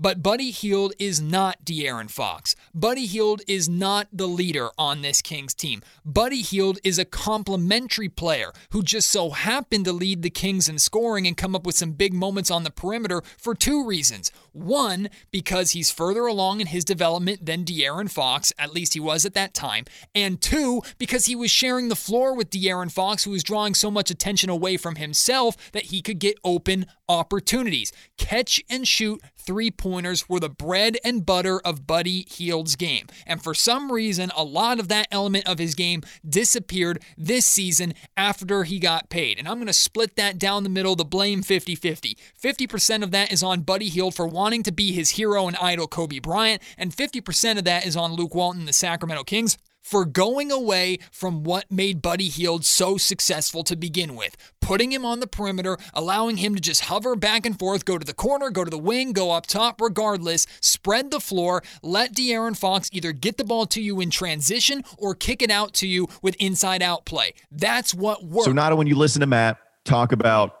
But 0.00 0.22
Buddy 0.22 0.52
Hield 0.52 0.92
is 1.00 1.20
not 1.20 1.64
De'Aaron 1.64 2.08
Fox. 2.08 2.54
Buddy 2.72 3.04
Hield 3.04 3.42
is 3.48 3.68
not 3.68 4.06
the 4.12 4.28
leader 4.28 4.68
on 4.78 5.02
this 5.02 5.20
Kings 5.20 5.54
team. 5.54 5.82
Buddy 6.04 6.40
Hield 6.40 6.78
is 6.84 7.00
a 7.00 7.04
complementary 7.04 8.08
player 8.08 8.52
who 8.70 8.84
just 8.84 9.10
so 9.10 9.30
happened 9.30 9.86
to 9.86 9.92
lead 9.92 10.22
the 10.22 10.30
Kings 10.30 10.68
in 10.68 10.78
scoring 10.78 11.26
and 11.26 11.36
come 11.36 11.56
up 11.56 11.66
with 11.66 11.74
some 11.74 11.92
big 11.92 12.14
moments 12.14 12.48
on 12.48 12.62
the 12.62 12.70
perimeter 12.70 13.22
for 13.36 13.56
two 13.56 13.84
reasons. 13.84 14.30
One, 14.52 15.10
because 15.32 15.72
he's 15.72 15.90
further 15.90 16.26
along 16.26 16.60
in 16.60 16.68
his 16.68 16.84
development 16.84 17.44
than 17.44 17.64
De'Aaron 17.64 18.08
Fox, 18.08 18.52
at 18.56 18.72
least 18.72 18.94
he 18.94 19.00
was 19.00 19.26
at 19.26 19.34
that 19.34 19.52
time. 19.52 19.84
And 20.14 20.40
two, 20.40 20.80
because 20.98 21.26
he 21.26 21.34
was 21.34 21.50
sharing 21.50 21.88
the 21.88 21.96
floor 21.96 22.36
with 22.36 22.50
De'Aaron 22.50 22.92
Fox, 22.92 23.24
who 23.24 23.32
was 23.32 23.42
drawing 23.42 23.74
so 23.74 23.90
much 23.90 24.12
attention 24.12 24.48
away 24.48 24.76
from 24.76 24.94
himself 24.94 25.56
that 25.72 25.86
he 25.86 26.02
could 26.02 26.20
get 26.20 26.38
open 26.44 26.86
opportunities. 27.08 27.90
Catch 28.16 28.62
and 28.70 28.86
shoot 28.86 29.20
three 29.36 29.70
pointers 29.88 30.28
were 30.28 30.38
the 30.38 30.50
bread 30.50 30.98
and 31.02 31.24
butter 31.24 31.60
of 31.60 31.86
Buddy 31.86 32.26
Hield's 32.28 32.76
game. 32.76 33.06
And 33.26 33.42
for 33.42 33.54
some 33.54 33.90
reason, 33.90 34.30
a 34.36 34.44
lot 34.44 34.78
of 34.78 34.88
that 34.88 35.08
element 35.10 35.48
of 35.48 35.58
his 35.58 35.74
game 35.74 36.02
disappeared 36.28 37.02
this 37.16 37.46
season 37.46 37.94
after 38.14 38.64
he 38.64 38.78
got 38.78 39.08
paid. 39.08 39.38
And 39.38 39.48
I'm 39.48 39.56
going 39.56 39.66
to 39.66 39.72
split 39.72 40.16
that 40.16 40.38
down 40.38 40.62
the 40.62 40.68
middle, 40.68 40.94
the 40.94 41.06
blame 41.06 41.42
50 41.42 41.74
50. 41.74 42.18
50% 42.38 43.02
of 43.02 43.12
that 43.12 43.32
is 43.32 43.42
on 43.42 43.62
Buddy 43.62 43.88
Hield 43.88 44.14
for 44.14 44.26
wanting 44.26 44.62
to 44.64 44.72
be 44.72 44.92
his 44.92 45.10
hero 45.10 45.46
and 45.46 45.56
idol, 45.56 45.86
Kobe 45.86 46.18
Bryant, 46.18 46.62
and 46.76 46.94
50% 46.94 47.56
of 47.56 47.64
that 47.64 47.86
is 47.86 47.96
on 47.96 48.12
Luke 48.12 48.34
Walton, 48.34 48.66
the 48.66 48.74
Sacramento 48.74 49.24
Kings 49.24 49.56
for 49.82 50.04
going 50.04 50.52
away 50.52 50.98
from 51.10 51.44
what 51.44 51.70
made 51.70 52.02
Buddy 52.02 52.28
Hield 52.28 52.64
so 52.64 52.96
successful 52.96 53.64
to 53.64 53.76
begin 53.76 54.14
with. 54.16 54.36
Putting 54.60 54.92
him 54.92 55.04
on 55.04 55.20
the 55.20 55.26
perimeter, 55.26 55.78
allowing 55.94 56.38
him 56.38 56.54
to 56.54 56.60
just 56.60 56.82
hover 56.82 57.16
back 57.16 57.46
and 57.46 57.58
forth, 57.58 57.84
go 57.84 57.98
to 57.98 58.04
the 58.04 58.14
corner, 58.14 58.50
go 58.50 58.64
to 58.64 58.70
the 58.70 58.78
wing, 58.78 59.12
go 59.12 59.30
up 59.30 59.46
top, 59.46 59.80
regardless, 59.80 60.46
spread 60.60 61.10
the 61.10 61.20
floor, 61.20 61.62
let 61.82 62.14
De'Aaron 62.14 62.56
Fox 62.56 62.90
either 62.92 63.12
get 63.12 63.36
the 63.38 63.44
ball 63.44 63.66
to 63.66 63.80
you 63.80 64.00
in 64.00 64.10
transition 64.10 64.84
or 64.98 65.14
kick 65.14 65.42
it 65.42 65.50
out 65.50 65.72
to 65.74 65.86
you 65.86 66.08
with 66.22 66.34
inside 66.36 66.82
out 66.82 67.04
play. 67.04 67.34
That's 67.50 67.94
what 67.94 68.24
worked. 68.24 68.44
So, 68.44 68.52
Nada, 68.52 68.76
when 68.76 68.86
you 68.86 68.96
listen 68.96 69.20
to 69.20 69.26
Matt 69.26 69.58
talk 69.84 70.12
about 70.12 70.57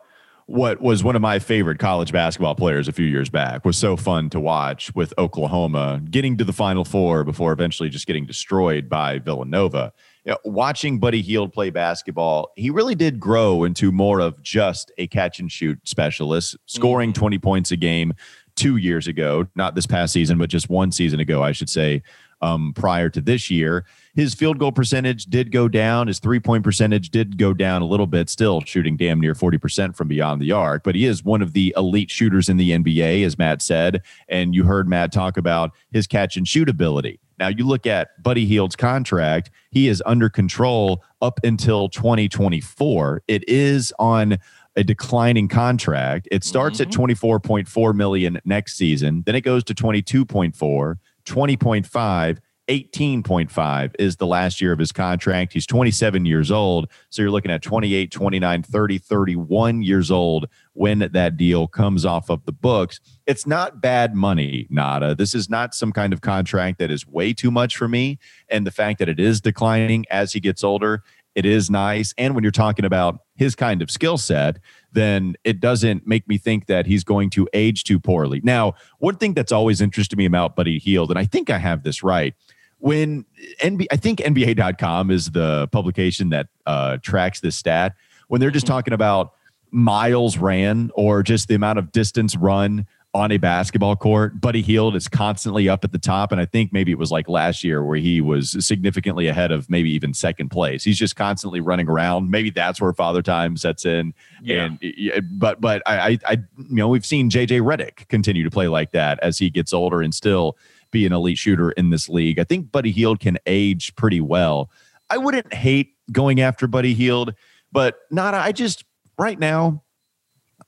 what 0.48 0.80
was 0.80 1.04
one 1.04 1.14
of 1.14 1.20
my 1.20 1.38
favorite 1.38 1.78
college 1.78 2.10
basketball 2.10 2.54
players 2.54 2.88
a 2.88 2.92
few 2.92 3.04
years 3.04 3.28
back 3.28 3.66
was 3.66 3.76
so 3.76 3.98
fun 3.98 4.30
to 4.30 4.40
watch 4.40 4.90
with 4.94 5.12
Oklahoma 5.18 6.00
getting 6.10 6.38
to 6.38 6.44
the 6.44 6.54
Final 6.54 6.86
Four 6.86 7.22
before 7.22 7.52
eventually 7.52 7.90
just 7.90 8.06
getting 8.06 8.24
destroyed 8.24 8.88
by 8.88 9.18
Villanova. 9.18 9.92
You 10.24 10.32
know, 10.32 10.38
watching 10.46 10.98
Buddy 11.00 11.20
Hield 11.20 11.52
play 11.52 11.68
basketball, 11.68 12.52
he 12.56 12.70
really 12.70 12.94
did 12.94 13.20
grow 13.20 13.62
into 13.62 13.92
more 13.92 14.20
of 14.20 14.42
just 14.42 14.90
a 14.96 15.06
catch 15.06 15.38
and 15.38 15.52
shoot 15.52 15.86
specialist, 15.86 16.56
scoring 16.64 17.10
mm-hmm. 17.10 17.20
20 17.20 17.38
points 17.40 17.70
a 17.70 17.76
game 17.76 18.14
two 18.56 18.78
years 18.78 19.06
ago, 19.06 19.46
not 19.54 19.74
this 19.74 19.86
past 19.86 20.14
season, 20.14 20.38
but 20.38 20.48
just 20.48 20.70
one 20.70 20.90
season 20.92 21.20
ago, 21.20 21.42
I 21.42 21.52
should 21.52 21.68
say, 21.68 22.02
um, 22.40 22.72
prior 22.74 23.08
to 23.10 23.20
this 23.20 23.50
year. 23.50 23.84
His 24.14 24.34
field 24.34 24.58
goal 24.58 24.72
percentage 24.72 25.26
did 25.26 25.52
go 25.52 25.68
down. 25.68 26.08
His 26.08 26.18
three 26.18 26.40
point 26.40 26.64
percentage 26.64 27.10
did 27.10 27.38
go 27.38 27.52
down 27.52 27.82
a 27.82 27.86
little 27.86 28.06
bit, 28.06 28.28
still 28.28 28.60
shooting 28.62 28.96
damn 28.96 29.20
near 29.20 29.34
40% 29.34 29.96
from 29.96 30.08
beyond 30.08 30.40
the 30.40 30.52
arc. 30.52 30.82
But 30.82 30.94
he 30.94 31.04
is 31.04 31.24
one 31.24 31.42
of 31.42 31.52
the 31.52 31.74
elite 31.76 32.10
shooters 32.10 32.48
in 32.48 32.56
the 32.56 32.70
NBA, 32.70 33.24
as 33.24 33.38
Matt 33.38 33.62
said. 33.62 34.02
And 34.28 34.54
you 34.54 34.64
heard 34.64 34.88
Matt 34.88 35.12
talk 35.12 35.36
about 35.36 35.72
his 35.92 36.06
catch 36.06 36.36
and 36.36 36.46
shoot 36.46 36.68
ability. 36.68 37.20
Now, 37.38 37.48
you 37.48 37.64
look 37.64 37.86
at 37.86 38.20
Buddy 38.20 38.46
Hield's 38.46 38.74
contract, 38.74 39.50
he 39.70 39.86
is 39.88 40.02
under 40.04 40.28
control 40.28 41.04
up 41.22 41.38
until 41.44 41.88
2024. 41.88 43.22
It 43.28 43.48
is 43.48 43.92
on 43.98 44.38
a 44.78 44.84
declining 44.84 45.48
contract. 45.48 46.28
It 46.30 46.44
starts 46.44 46.80
at 46.80 46.88
24.4 46.88 47.94
million 47.94 48.40
next 48.44 48.76
season, 48.76 49.22
then 49.26 49.34
it 49.34 49.40
goes 49.40 49.64
to 49.64 49.74
22.4, 49.74 50.96
20.5, 51.28 52.38
18.5 52.68 53.94
is 53.98 54.16
the 54.16 54.26
last 54.26 54.60
year 54.60 54.72
of 54.72 54.78
his 54.78 54.92
contract. 54.92 55.52
He's 55.52 55.66
27 55.66 56.26
years 56.26 56.50
old. 56.50 56.90
So 57.08 57.22
you're 57.22 57.30
looking 57.30 57.50
at 57.50 57.62
28, 57.62 58.10
29, 58.10 58.62
30, 58.62 58.98
31 58.98 59.82
years 59.82 60.10
old 60.10 60.48
when 60.74 60.98
that 61.12 61.36
deal 61.36 61.66
comes 61.66 62.04
off 62.04 62.28
of 62.28 62.44
the 62.44 62.52
books. 62.52 63.00
It's 63.26 63.46
not 63.46 63.80
bad 63.80 64.14
money, 64.14 64.66
Nada. 64.70 65.14
This 65.14 65.34
is 65.34 65.48
not 65.48 65.74
some 65.74 65.92
kind 65.92 66.12
of 66.12 66.20
contract 66.20 66.78
that 66.78 66.90
is 66.90 67.06
way 67.06 67.32
too 67.32 67.50
much 67.50 67.76
for 67.76 67.88
me. 67.88 68.18
And 68.48 68.66
the 68.66 68.70
fact 68.70 68.98
that 68.98 69.08
it 69.08 69.18
is 69.18 69.40
declining 69.40 70.04
as 70.10 70.32
he 70.32 70.40
gets 70.40 70.62
older, 70.62 71.02
it 71.38 71.46
is 71.46 71.70
nice. 71.70 72.12
And 72.18 72.34
when 72.34 72.42
you're 72.42 72.50
talking 72.50 72.84
about 72.84 73.20
his 73.36 73.54
kind 73.54 73.80
of 73.80 73.92
skill 73.92 74.18
set, 74.18 74.58
then 74.90 75.36
it 75.44 75.60
doesn't 75.60 76.04
make 76.04 76.26
me 76.26 76.36
think 76.36 76.66
that 76.66 76.84
he's 76.84 77.04
going 77.04 77.30
to 77.30 77.46
age 77.52 77.84
too 77.84 78.00
poorly. 78.00 78.40
Now, 78.42 78.74
one 78.98 79.14
thing 79.14 79.34
that's 79.34 79.52
always 79.52 79.80
interested 79.80 80.16
me 80.16 80.24
about 80.24 80.56
Buddy 80.56 80.80
Hield, 80.80 81.10
and 81.10 81.18
I 81.18 81.26
think 81.26 81.48
I 81.48 81.58
have 81.58 81.84
this 81.84 82.02
right, 82.02 82.34
when 82.78 83.24
NB, 83.62 83.86
I 83.92 83.96
think 83.96 84.18
NBA.com 84.18 85.12
is 85.12 85.30
the 85.30 85.68
publication 85.68 86.30
that 86.30 86.48
uh, 86.66 86.96
tracks 87.02 87.38
this 87.38 87.54
stat. 87.54 87.94
When 88.26 88.40
they're 88.40 88.50
just 88.50 88.66
Mm-hmm. 88.66 88.74
talking 88.74 88.94
about 88.94 89.32
miles 89.70 90.38
ran 90.38 90.90
or 90.94 91.22
just 91.22 91.46
the 91.46 91.54
amount 91.54 91.78
of 91.78 91.92
distance 91.92 92.36
run 92.36 92.86
on 93.14 93.32
a 93.32 93.38
basketball 93.38 93.96
court, 93.96 94.38
Buddy 94.40 94.60
Hield 94.60 94.94
is 94.94 95.08
constantly 95.08 95.68
up 95.68 95.82
at 95.82 95.92
the 95.92 95.98
top. 95.98 96.30
And 96.30 96.40
I 96.40 96.44
think 96.44 96.72
maybe 96.72 96.92
it 96.92 96.98
was 96.98 97.10
like 97.10 97.28
last 97.28 97.64
year 97.64 97.82
where 97.82 97.96
he 97.96 98.20
was 98.20 98.64
significantly 98.64 99.28
ahead 99.28 99.50
of 99.50 99.70
maybe 99.70 99.90
even 99.90 100.12
second 100.12 100.50
place. 100.50 100.84
He's 100.84 100.98
just 100.98 101.16
constantly 101.16 101.60
running 101.60 101.88
around. 101.88 102.30
Maybe 102.30 102.50
that's 102.50 102.80
where 102.80 102.92
father 102.92 103.22
time 103.22 103.56
sets 103.56 103.86
in. 103.86 104.12
Yeah. 104.42 104.68
And 104.82 105.38
but 105.38 105.60
but 105.60 105.82
I, 105.86 105.98
I 105.98 106.18
I 106.26 106.32
you 106.58 106.76
know 106.76 106.88
we've 106.88 107.06
seen 107.06 107.30
JJ 107.30 107.62
Redick 107.62 108.08
continue 108.08 108.44
to 108.44 108.50
play 108.50 108.68
like 108.68 108.92
that 108.92 109.18
as 109.22 109.38
he 109.38 109.48
gets 109.48 109.72
older 109.72 110.02
and 110.02 110.14
still 110.14 110.58
be 110.90 111.06
an 111.06 111.12
elite 111.12 111.38
shooter 111.38 111.70
in 111.72 111.90
this 111.90 112.08
league. 112.08 112.38
I 112.38 112.44
think 112.44 112.70
Buddy 112.70 112.90
Hield 112.90 113.20
can 113.20 113.38
age 113.46 113.94
pretty 113.96 114.20
well. 114.20 114.70
I 115.10 115.16
wouldn't 115.16 115.52
hate 115.54 115.94
going 116.12 116.40
after 116.40 116.66
Buddy 116.66 116.92
Hield, 116.92 117.34
but 117.72 118.00
not 118.10 118.34
I 118.34 118.52
just 118.52 118.84
right 119.18 119.38
now 119.38 119.82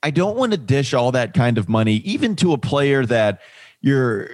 I 0.03 0.11
don't 0.11 0.37
want 0.37 0.53
to 0.53 0.59
dish 0.59 0.95
all 0.95 1.13
that 1.13 1.35
kind 1.35 1.59
of 1.59 1.69
money 1.69 1.97
even 1.97 2.37
to 2.37 2.53
a 2.53 2.59
player 2.59 3.05
that 3.07 3.41
you're 3.83 4.29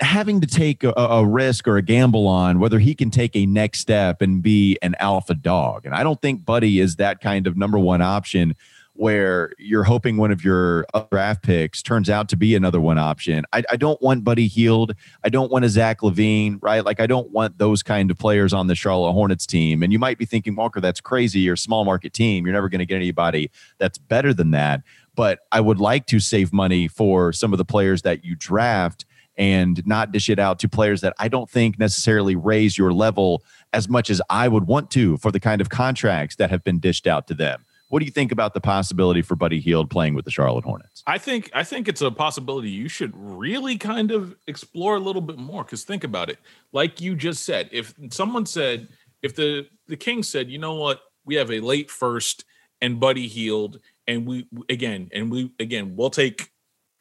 having 0.00 0.40
to 0.40 0.46
take 0.46 0.84
a, 0.84 0.92
a 0.92 1.26
risk 1.26 1.66
or 1.66 1.76
a 1.76 1.82
gamble 1.82 2.28
on 2.28 2.60
whether 2.60 2.78
he 2.78 2.94
can 2.94 3.10
take 3.10 3.34
a 3.34 3.44
next 3.46 3.80
step 3.80 4.22
and 4.22 4.42
be 4.42 4.78
an 4.82 4.94
alpha 5.00 5.34
dog. 5.34 5.84
And 5.84 5.94
I 5.94 6.02
don't 6.02 6.20
think 6.22 6.44
Buddy 6.44 6.78
is 6.78 6.96
that 6.96 7.20
kind 7.20 7.46
of 7.46 7.56
number 7.56 7.78
one 7.78 8.02
option 8.02 8.54
where 8.96 9.52
you're 9.58 9.82
hoping 9.82 10.16
one 10.16 10.30
of 10.30 10.44
your 10.44 10.86
draft 11.10 11.42
picks 11.42 11.82
turns 11.82 12.08
out 12.08 12.28
to 12.28 12.36
be 12.36 12.54
another 12.54 12.80
one 12.80 12.96
option. 12.96 13.44
I, 13.52 13.64
I 13.68 13.76
don't 13.76 14.00
want 14.00 14.22
Buddy 14.22 14.46
Hield. 14.46 14.94
I 15.24 15.30
don't 15.30 15.50
want 15.50 15.64
a 15.64 15.68
Zach 15.68 16.00
LaVine, 16.00 16.58
right? 16.62 16.84
Like 16.84 17.00
I 17.00 17.08
don't 17.08 17.30
want 17.30 17.58
those 17.58 17.82
kind 17.82 18.12
of 18.12 18.18
players 18.18 18.52
on 18.52 18.68
the 18.68 18.76
Charlotte 18.76 19.12
Hornets 19.12 19.46
team. 19.46 19.82
And 19.82 19.92
you 19.92 19.98
might 19.98 20.16
be 20.16 20.24
thinking, 20.24 20.54
Walker, 20.54 20.80
that's 20.80 21.00
crazy. 21.00 21.40
You're 21.40 21.54
a 21.54 21.58
small 21.58 21.84
market 21.84 22.12
team. 22.12 22.46
You're 22.46 22.54
never 22.54 22.68
going 22.68 22.78
to 22.78 22.86
get 22.86 22.96
anybody 22.96 23.50
that's 23.78 23.98
better 23.98 24.32
than 24.32 24.52
that. 24.52 24.82
But 25.14 25.40
I 25.52 25.60
would 25.60 25.78
like 25.78 26.06
to 26.06 26.20
save 26.20 26.52
money 26.52 26.88
for 26.88 27.32
some 27.32 27.52
of 27.52 27.58
the 27.58 27.64
players 27.64 28.02
that 28.02 28.24
you 28.24 28.34
draft 28.34 29.04
and 29.36 29.84
not 29.86 30.12
dish 30.12 30.28
it 30.28 30.38
out 30.38 30.58
to 30.60 30.68
players 30.68 31.00
that 31.00 31.14
I 31.18 31.28
don't 31.28 31.50
think 31.50 31.78
necessarily 31.78 32.36
raise 32.36 32.78
your 32.78 32.92
level 32.92 33.42
as 33.72 33.88
much 33.88 34.10
as 34.10 34.22
I 34.30 34.48
would 34.48 34.66
want 34.66 34.90
to 34.92 35.16
for 35.16 35.32
the 35.32 35.40
kind 35.40 35.60
of 35.60 35.68
contracts 35.68 36.36
that 36.36 36.50
have 36.50 36.62
been 36.62 36.78
dished 36.78 37.06
out 37.06 37.26
to 37.28 37.34
them. 37.34 37.64
What 37.88 38.00
do 38.00 38.06
you 38.06 38.12
think 38.12 38.32
about 38.32 38.54
the 38.54 38.60
possibility 38.60 39.22
for 39.22 39.36
Buddy 39.36 39.60
Hield 39.60 39.90
playing 39.90 40.14
with 40.14 40.24
the 40.24 40.30
Charlotte 40.30 40.64
Hornets? 40.64 41.02
I 41.06 41.18
think 41.18 41.50
I 41.54 41.62
think 41.62 41.86
it's 41.86 42.00
a 42.00 42.10
possibility 42.10 42.70
you 42.70 42.88
should 42.88 43.12
really 43.14 43.76
kind 43.76 44.10
of 44.10 44.34
explore 44.48 44.96
a 44.96 45.00
little 45.00 45.22
bit 45.22 45.38
more 45.38 45.64
because 45.64 45.84
think 45.84 46.02
about 46.02 46.28
it. 46.28 46.38
Like 46.72 47.00
you 47.00 47.14
just 47.14 47.44
said, 47.44 47.68
if 47.72 47.94
someone 48.10 48.46
said, 48.46 48.88
if 49.22 49.36
the 49.36 49.68
the 49.86 49.96
Kings 49.96 50.28
said, 50.28 50.50
you 50.50 50.58
know 50.58 50.74
what, 50.74 51.02
we 51.24 51.34
have 51.36 51.52
a 51.52 51.60
late 51.60 51.90
first 51.90 52.44
and 52.80 52.98
Buddy 52.98 53.28
Hield, 53.28 53.78
and 54.06 54.26
we 54.26 54.46
again 54.68 55.08
and 55.12 55.30
we 55.30 55.52
again 55.58 55.94
we'll 55.96 56.10
take 56.10 56.50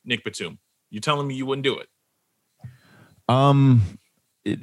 Nick 0.06 0.24
Batum. 0.24 0.60
You 0.90 1.00
telling 1.00 1.28
me 1.28 1.36
you 1.36 1.46
wouldn't 1.46 1.64
do 1.64 1.80
it? 1.80 1.88
Um, 3.28 3.82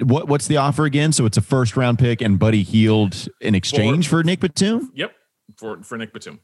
what 0.01 0.27
what's 0.27 0.47
the 0.47 0.57
offer 0.57 0.85
again? 0.85 1.11
So 1.11 1.25
it's 1.25 1.37
a 1.37 1.41
first 1.41 1.75
round 1.75 1.99
pick 1.99 2.21
and 2.21 2.37
Buddy 2.37 2.63
Hield 2.63 3.27
in 3.41 3.55
exchange 3.55 4.07
for, 4.07 4.23
Nick 4.23 4.39
Batum. 4.39 4.91
Yep, 4.93 5.13
for 5.57 5.83
for 5.83 5.97
Nick 5.97 6.13
Batum. 6.13 6.39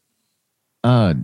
Uh, 0.84 1.16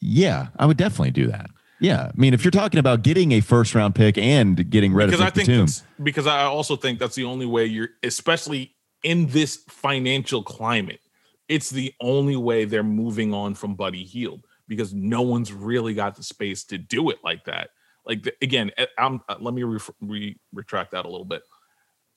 yeah, 0.00 0.48
I 0.58 0.66
would 0.66 0.76
definitely 0.76 1.12
do 1.12 1.28
that. 1.28 1.50
Yeah, 1.80 2.06
I 2.08 2.12
mean, 2.14 2.34
if 2.34 2.44
you're 2.44 2.50
talking 2.50 2.78
about 2.78 3.02
getting 3.02 3.32
a 3.32 3.40
first 3.40 3.74
round 3.74 3.94
pick 3.94 4.18
and 4.18 4.68
getting 4.68 4.92
rid 4.92 5.06
because 5.06 5.20
of 5.20 5.26
I 5.26 5.30
think 5.30 5.48
Batum, 5.48 5.68
because 6.02 6.26
I 6.26 6.42
also 6.42 6.76
think 6.76 6.98
that's 6.98 7.14
the 7.14 7.24
only 7.24 7.46
way 7.46 7.64
you're, 7.64 7.90
especially 8.02 8.74
in 9.02 9.28
this 9.28 9.56
financial 9.68 10.42
climate, 10.42 11.00
it's 11.50 11.68
the 11.68 11.92
only 12.00 12.36
way 12.36 12.64
they're 12.64 12.84
moving 12.84 13.34
on 13.34 13.54
from 13.56 13.74
Buddy 13.74 14.04
Hield 14.04 14.46
because 14.68 14.94
no 14.94 15.20
one's 15.20 15.52
really 15.52 15.94
got 15.94 16.14
the 16.14 16.22
space 16.22 16.62
to 16.64 16.78
do 16.78 17.10
it 17.10 17.18
like 17.24 17.44
that. 17.46 17.70
Like 18.06 18.32
again, 18.40 18.70
I'm 18.96 19.20
uh, 19.28 19.34
let 19.40 19.52
me 19.52 19.64
re, 19.64 19.80
re, 20.00 20.38
retract 20.54 20.92
that 20.92 21.04
a 21.04 21.08
little 21.10 21.26
bit. 21.26 21.42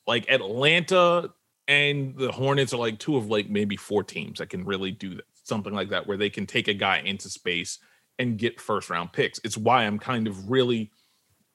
Like 0.06 0.30
Atlanta 0.30 1.32
and 1.66 2.16
the 2.16 2.30
Hornets 2.30 2.72
are 2.72 2.78
like 2.78 3.00
two 3.00 3.16
of 3.16 3.26
like 3.26 3.50
maybe 3.50 3.76
four 3.76 4.04
teams 4.04 4.38
that 4.38 4.50
can 4.50 4.64
really 4.64 4.92
do 4.92 5.16
that, 5.16 5.24
something 5.42 5.74
like 5.74 5.88
that 5.88 6.06
where 6.06 6.16
they 6.16 6.30
can 6.30 6.46
take 6.46 6.68
a 6.68 6.74
guy 6.74 6.98
into 6.98 7.28
space 7.28 7.80
and 8.20 8.38
get 8.38 8.60
first 8.60 8.88
round 8.88 9.12
picks. 9.12 9.40
It's 9.42 9.56
why 9.56 9.82
I'm 9.82 9.98
kind 9.98 10.28
of 10.28 10.48
really 10.48 10.92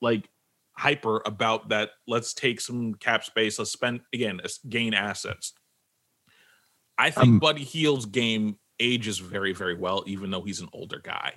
like 0.02 0.30
hyper 0.74 1.22
about 1.26 1.70
that. 1.70 1.92
Let's 2.08 2.34
take 2.34 2.60
some 2.60 2.96
cap 2.96 3.24
space. 3.24 3.58
Let's 3.58 3.72
spend 3.72 4.02
again, 4.14 4.42
gain 4.68 4.94
assets. 4.94 5.54
I 7.00 7.10
think 7.10 7.28
Um, 7.28 7.40
Buddy 7.40 7.64
Hield's 7.64 8.06
game 8.06 8.60
ages 8.80 9.18
very, 9.18 9.54
very 9.54 9.74
well, 9.74 10.04
even 10.06 10.30
though 10.30 10.44
he's 10.44 10.60
an 10.60 10.70
older 10.74 11.00
guy. 11.00 11.34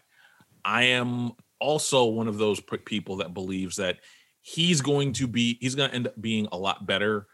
I 0.64 0.84
am 0.84 1.32
also 1.60 2.04
one 2.04 2.28
of 2.28 2.36
those 2.36 2.60
people 2.84 3.16
that 3.16 3.32
believes 3.32 3.76
that 3.76 3.98
he's 4.42 4.80
going 4.80 5.12
to 5.14 5.28
be, 5.28 5.56
he's 5.60 5.76
going 5.76 5.88
to 5.88 5.94
end 5.94 6.08
up 6.08 6.20
being 6.20 6.48
a 6.50 6.58
lot 6.58 6.86
better. 6.86 7.26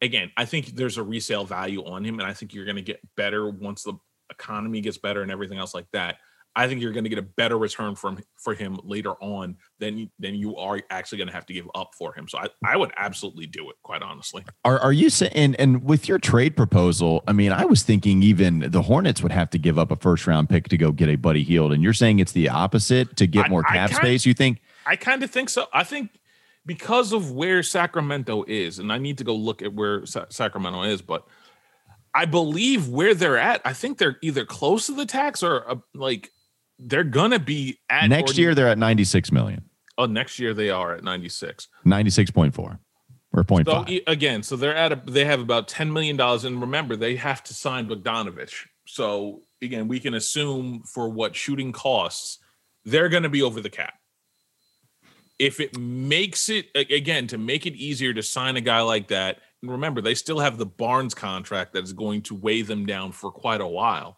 Again, 0.00 0.32
I 0.36 0.46
think 0.46 0.68
there's 0.68 0.98
a 0.98 1.02
resale 1.02 1.44
value 1.44 1.84
on 1.84 2.04
him, 2.04 2.18
and 2.18 2.28
I 2.28 2.32
think 2.32 2.52
you're 2.52 2.64
going 2.64 2.76
to 2.76 2.82
get 2.82 3.00
better 3.16 3.48
once 3.48 3.82
the 3.82 3.94
economy 4.30 4.80
gets 4.80 4.98
better 4.98 5.22
and 5.22 5.30
everything 5.30 5.58
else 5.58 5.74
like 5.74 5.86
that. 5.92 6.16
I 6.56 6.68
think 6.68 6.80
you're 6.80 6.92
going 6.92 7.04
to 7.04 7.10
get 7.10 7.18
a 7.18 7.22
better 7.22 7.58
return 7.58 7.96
from 7.96 8.22
for 8.36 8.54
him 8.54 8.78
later 8.84 9.12
on 9.20 9.56
than 9.80 9.98
you- 9.98 10.08
than 10.20 10.34
you 10.36 10.56
are 10.56 10.80
actually 10.90 11.18
going 11.18 11.28
to 11.28 11.34
have 11.34 11.46
to 11.46 11.52
give 11.52 11.68
up 11.74 11.94
for 11.98 12.12
him. 12.14 12.28
So 12.28 12.38
I, 12.38 12.46
I 12.64 12.76
would 12.76 12.92
absolutely 12.96 13.46
do 13.46 13.68
it, 13.70 13.76
quite 13.82 14.02
honestly. 14.02 14.44
Are 14.64 14.78
are 14.78 14.92
you 14.92 15.10
saying 15.10 15.56
and, 15.58 15.82
with 15.84 16.08
your 16.08 16.18
trade 16.18 16.56
proposal? 16.56 17.24
I 17.26 17.32
mean, 17.32 17.50
I 17.50 17.64
was 17.64 17.82
thinking 17.82 18.22
even 18.22 18.70
the 18.70 18.82
Hornets 18.82 19.20
would 19.22 19.32
have 19.32 19.50
to 19.50 19.58
give 19.58 19.78
up 19.78 19.90
a 19.90 19.96
first 19.96 20.26
round 20.28 20.48
pick 20.48 20.68
to 20.68 20.76
go 20.76 20.92
get 20.92 21.08
a 21.08 21.16
Buddy 21.16 21.42
Hield, 21.42 21.72
and 21.72 21.82
you're 21.82 21.92
saying 21.92 22.20
it's 22.20 22.32
the 22.32 22.48
opposite 22.48 23.16
to 23.16 23.26
get 23.26 23.46
I- 23.46 23.48
more 23.48 23.62
cap 23.64 23.90
kind- 23.90 23.96
space. 23.96 24.24
You 24.26 24.34
think? 24.34 24.60
I 24.86 24.96
kind 24.96 25.22
of 25.24 25.30
think 25.30 25.48
so. 25.48 25.66
I 25.72 25.82
think 25.82 26.10
because 26.66 27.12
of 27.12 27.32
where 27.32 27.62
Sacramento 27.62 28.44
is, 28.46 28.78
and 28.78 28.92
I 28.92 28.98
need 28.98 29.18
to 29.18 29.24
go 29.24 29.34
look 29.34 29.60
at 29.60 29.74
where 29.74 30.06
Sa- 30.06 30.26
Sacramento 30.30 30.82
is, 30.84 31.02
but 31.02 31.26
I 32.14 32.26
believe 32.26 32.88
where 32.88 33.12
they're 33.14 33.38
at, 33.38 33.60
I 33.64 33.72
think 33.72 33.98
they're 33.98 34.18
either 34.22 34.44
close 34.44 34.86
to 34.86 34.92
the 34.94 35.04
tax 35.04 35.42
or 35.42 35.68
uh, 35.68 35.76
like 35.94 36.30
they're 36.78 37.04
gonna 37.04 37.38
be 37.38 37.78
at 37.88 38.08
Next 38.08 38.36
or- 38.36 38.40
year 38.40 38.54
they're 38.54 38.68
at 38.68 38.78
96 38.78 39.30
million, 39.32 39.64
Oh, 39.96 40.06
next 40.06 40.38
year 40.40 40.54
they 40.54 40.70
are 40.70 40.94
at 40.96 41.04
96. 41.04 41.68
96.4 41.86 42.78
or 43.32 43.44
point 43.44 43.66
So 43.68 43.84
five. 43.84 44.00
again, 44.06 44.42
so 44.42 44.56
they're 44.56 44.74
at 44.76 44.92
a, 44.92 45.00
they 45.06 45.24
have 45.24 45.40
about 45.40 45.68
10 45.68 45.92
million 45.92 46.16
dollars, 46.16 46.44
and 46.44 46.60
remember 46.60 46.96
they 46.96 47.16
have 47.16 47.42
to 47.44 47.54
sign 47.54 47.88
Bogdanovich. 47.88 48.66
So 48.86 49.42
again, 49.62 49.88
we 49.88 50.00
can 50.00 50.14
assume 50.14 50.82
for 50.82 51.08
what 51.08 51.34
shooting 51.36 51.72
costs, 51.72 52.38
they're 52.84 53.08
going 53.08 53.22
to 53.22 53.28
be 53.28 53.42
over 53.42 53.60
the 53.60 53.70
cap. 53.70 53.94
If 55.38 55.58
it 55.58 55.76
makes 55.78 56.48
it 56.48 56.66
again 56.74 57.26
to 57.28 57.38
make 57.38 57.66
it 57.66 57.74
easier 57.74 58.12
to 58.14 58.22
sign 58.22 58.56
a 58.56 58.60
guy 58.60 58.82
like 58.82 59.08
that, 59.08 59.38
and 59.62 59.70
remember 59.70 60.00
they 60.00 60.14
still 60.14 60.38
have 60.38 60.58
the 60.58 60.66
Barnes 60.66 61.14
contract 61.14 61.72
that 61.72 61.82
is 61.82 61.92
going 61.92 62.22
to 62.22 62.34
weigh 62.34 62.62
them 62.62 62.84
down 62.86 63.10
for 63.12 63.30
quite 63.32 63.60
a 63.60 63.66
while. 63.66 64.16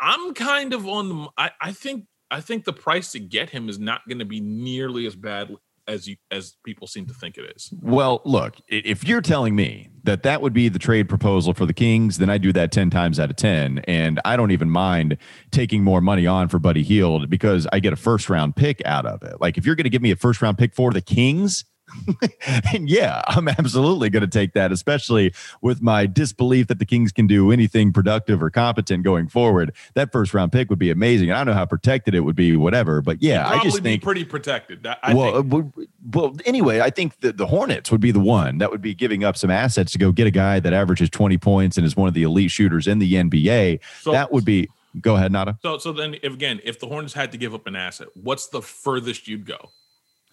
I'm 0.00 0.34
kind 0.34 0.72
of 0.72 0.86
on 0.86 1.08
the. 1.08 1.28
I, 1.36 1.50
I 1.60 1.72
think 1.72 2.06
I 2.30 2.40
think 2.40 2.64
the 2.64 2.72
price 2.72 3.12
to 3.12 3.18
get 3.18 3.50
him 3.50 3.68
is 3.68 3.78
not 3.78 4.06
going 4.08 4.18
to 4.18 4.24
be 4.24 4.40
nearly 4.40 5.06
as 5.06 5.16
bad 5.16 5.54
as 5.88 6.06
you 6.06 6.16
as 6.30 6.56
people 6.64 6.86
seem 6.86 7.06
to 7.06 7.14
think 7.14 7.38
it 7.38 7.52
is. 7.56 7.72
Well, 7.80 8.20
look, 8.24 8.56
if 8.68 9.08
you're 9.08 9.22
telling 9.22 9.56
me 9.56 9.88
that 10.04 10.22
that 10.22 10.42
would 10.42 10.52
be 10.52 10.68
the 10.68 10.78
trade 10.78 11.08
proposal 11.08 11.54
for 11.54 11.66
the 11.66 11.72
Kings, 11.72 12.18
then 12.18 12.30
I 12.30 12.38
do 12.38 12.52
that 12.52 12.70
10 12.70 12.90
times 12.90 13.18
out 13.18 13.30
of 13.30 13.36
10. 13.36 13.80
And 13.80 14.20
I 14.24 14.36
don't 14.36 14.50
even 14.50 14.70
mind 14.70 15.16
taking 15.50 15.82
more 15.82 16.00
money 16.00 16.26
on 16.26 16.48
for 16.48 16.58
Buddy 16.58 16.82
Hield 16.82 17.30
because 17.30 17.66
I 17.72 17.80
get 17.80 17.92
a 17.92 17.96
first 17.96 18.28
round 18.28 18.54
pick 18.54 18.82
out 18.84 19.06
of 19.06 19.22
it. 19.22 19.40
Like, 19.40 19.58
if 19.58 19.66
you're 19.66 19.74
going 19.74 19.84
to 19.84 19.90
give 19.90 20.02
me 20.02 20.10
a 20.10 20.16
first 20.16 20.42
round 20.42 20.58
pick 20.58 20.74
for 20.74 20.92
the 20.92 21.00
Kings, 21.00 21.64
and 22.72 22.88
yeah, 22.88 23.22
I'm 23.26 23.48
absolutely 23.48 24.10
going 24.10 24.22
to 24.22 24.28
take 24.28 24.52
that, 24.54 24.72
especially 24.72 25.32
with 25.60 25.82
my 25.82 26.06
disbelief 26.06 26.66
that 26.68 26.78
the 26.78 26.84
Kings 26.84 27.12
can 27.12 27.26
do 27.26 27.50
anything 27.50 27.92
productive 27.92 28.42
or 28.42 28.50
competent 28.50 29.04
going 29.04 29.28
forward. 29.28 29.72
That 29.94 30.12
first 30.12 30.34
round 30.34 30.52
pick 30.52 30.70
would 30.70 30.78
be 30.78 30.90
amazing. 30.90 31.30
I 31.30 31.38
don't 31.38 31.46
know 31.46 31.54
how 31.54 31.66
protected 31.66 32.14
it 32.14 32.20
would 32.20 32.36
be, 32.36 32.56
whatever. 32.56 33.00
But 33.02 33.22
yeah, 33.22 33.48
I 33.48 33.62
just 33.62 33.82
be 33.82 33.90
think 33.90 34.02
pretty 34.02 34.24
protected. 34.24 34.86
I 34.86 35.14
well, 35.14 35.42
think. 35.42 35.52
uh, 35.52 35.56
well, 35.56 35.72
well, 36.14 36.36
anyway, 36.44 36.80
I 36.80 36.90
think 36.90 37.18
the, 37.20 37.32
the 37.32 37.46
Hornets 37.46 37.90
would 37.90 38.00
be 38.00 38.10
the 38.10 38.20
one 38.20 38.58
that 38.58 38.70
would 38.70 38.82
be 38.82 38.94
giving 38.94 39.24
up 39.24 39.36
some 39.36 39.50
assets 39.50 39.92
to 39.92 39.98
go 39.98 40.12
get 40.12 40.26
a 40.26 40.30
guy 40.30 40.60
that 40.60 40.72
averages 40.72 41.10
20 41.10 41.38
points 41.38 41.76
and 41.76 41.86
is 41.86 41.96
one 41.96 42.08
of 42.08 42.14
the 42.14 42.22
elite 42.22 42.50
shooters 42.50 42.86
in 42.86 42.98
the 42.98 43.14
NBA. 43.14 43.80
So- 44.00 44.12
that 44.12 44.32
would 44.32 44.44
be, 44.44 44.68
go 45.00 45.16
ahead, 45.16 45.32
Nada. 45.32 45.58
So 45.62 45.78
so 45.78 45.92
then 45.92 46.16
if, 46.22 46.32
again, 46.32 46.60
if 46.64 46.80
the 46.80 46.86
Hornets 46.86 47.14
had 47.14 47.32
to 47.32 47.38
give 47.38 47.54
up 47.54 47.66
an 47.66 47.76
asset, 47.76 48.08
what's 48.14 48.48
the 48.48 48.62
furthest 48.62 49.28
you'd 49.28 49.46
go? 49.46 49.70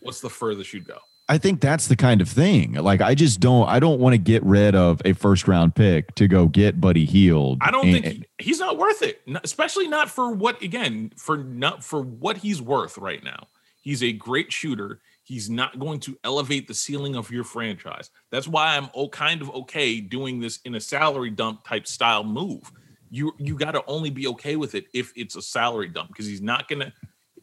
What's 0.01 0.21
the 0.21 0.29
furthest 0.29 0.73
you'd 0.73 0.85
go? 0.85 0.99
I 1.27 1.39
think 1.39 1.59
that's 1.59 1.87
the 1.87 1.95
kind 1.95 2.21
of 2.21 2.29
thing. 2.29 2.73
Like 2.73 3.01
I 3.01 3.15
just 3.15 3.39
don't 3.39 3.67
I 3.67 3.79
don't 3.79 3.99
want 3.99 4.13
to 4.13 4.17
get 4.19 4.43
rid 4.43 4.75
of 4.75 5.01
a 5.05 5.13
first 5.13 5.47
round 5.47 5.73
pick 5.73 6.13
to 6.15 6.27
go 6.27 6.47
get 6.47 6.79
Buddy 6.79 7.05
Hield. 7.05 7.57
I 7.61 7.71
don't 7.71 7.87
And- 7.87 8.03
think 8.03 8.27
he- 8.37 8.45
he's 8.45 8.59
not 8.59 8.77
worth 8.77 9.01
it, 9.01 9.21
especially 9.43 9.87
not 9.87 10.09
for 10.09 10.31
what 10.31 10.61
again 10.61 11.11
for 11.17 11.37
not 11.37 11.83
for 11.83 12.01
what 12.01 12.37
he's 12.37 12.61
worth 12.61 12.97
right 12.97 13.23
now. 13.23 13.47
He's 13.81 14.03
a 14.03 14.11
great 14.11 14.51
shooter. 14.53 15.01
He's 15.23 15.49
not 15.49 15.79
going 15.79 15.99
to 16.01 16.15
elevate 16.23 16.67
the 16.67 16.75
ceiling 16.75 17.15
of 17.15 17.31
your 17.31 17.43
franchise. 17.43 18.11
That's 18.29 18.47
why 18.47 18.77
I'm 18.77 18.89
oh, 18.93 19.09
kind 19.09 19.41
of 19.41 19.49
okay 19.55 19.99
doing 19.99 20.39
this 20.39 20.59
in 20.65 20.75
a 20.75 20.79
salary 20.79 21.31
dump 21.31 21.65
type 21.67 21.87
style 21.87 22.23
move. 22.23 22.71
You 23.09 23.33
you 23.39 23.55
got 23.55 23.71
to 23.71 23.83
only 23.87 24.11
be 24.11 24.27
okay 24.27 24.55
with 24.55 24.75
it 24.75 24.85
if 24.93 25.11
it's 25.15 25.35
a 25.35 25.41
salary 25.41 25.87
dump 25.89 26.09
because 26.09 26.27
he's 26.27 26.41
not 26.41 26.67
going 26.67 26.81
to 26.81 26.93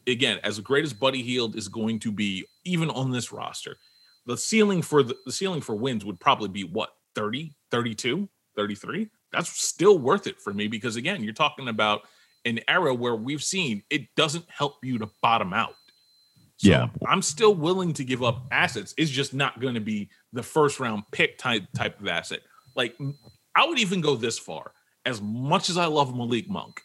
again 0.07 0.39
as 0.43 0.59
great 0.59 0.83
as 0.83 0.93
Buddy 0.93 1.21
Hield 1.21 1.55
is 1.55 1.67
going 1.67 1.99
to 1.99 2.11
be 2.11 2.45
even 2.65 2.89
on 2.89 3.11
this 3.11 3.31
roster. 3.31 3.77
The 4.25 4.37
ceiling 4.37 4.81
for 4.81 5.03
the, 5.03 5.15
the 5.25 5.31
ceiling 5.31 5.61
for 5.61 5.75
wins 5.75 6.05
would 6.05 6.19
probably 6.19 6.49
be 6.49 6.63
what 6.63 6.89
30, 7.15 7.53
32, 7.71 8.27
33. 8.55 9.09
That's 9.31 9.49
still 9.49 9.97
worth 9.99 10.27
it 10.27 10.39
for 10.39 10.53
me 10.53 10.67
because 10.67 10.95
again, 10.95 11.23
you're 11.23 11.33
talking 11.33 11.67
about 11.67 12.01
an 12.45 12.59
era 12.67 12.93
where 12.93 13.15
we've 13.15 13.43
seen 13.43 13.83
it 13.89 14.13
doesn't 14.15 14.45
help 14.49 14.75
you 14.83 14.97
to 14.99 15.09
bottom 15.21 15.53
out. 15.53 15.75
So 16.57 16.69
Yeah. 16.69 16.87
I'm 17.07 17.21
still 17.21 17.55
willing 17.55 17.93
to 17.93 18.03
give 18.03 18.23
up 18.23 18.45
assets. 18.51 18.93
It's 18.97 19.11
just 19.11 19.33
not 19.33 19.59
going 19.59 19.73
to 19.73 19.81
be 19.81 20.09
the 20.33 20.43
first 20.43 20.79
round 20.79 21.03
pick 21.11 21.37
type 21.37 21.63
type 21.75 21.99
of 21.99 22.07
asset. 22.07 22.41
Like 22.75 22.95
I 23.55 23.65
would 23.65 23.79
even 23.79 24.01
go 24.01 24.15
this 24.15 24.39
far. 24.39 24.71
As 25.05 25.21
much 25.21 25.69
as 25.69 25.77
I 25.77 25.85
love 25.87 26.15
Malik 26.15 26.49
Monk, 26.49 26.81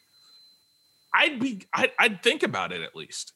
I'd 1.19 1.41
be 1.41 1.63
I'd, 1.75 1.91
I'd 1.99 2.23
think 2.23 2.43
about 2.43 2.73
it 2.73 2.81
at 2.81 2.95
least. 2.97 3.35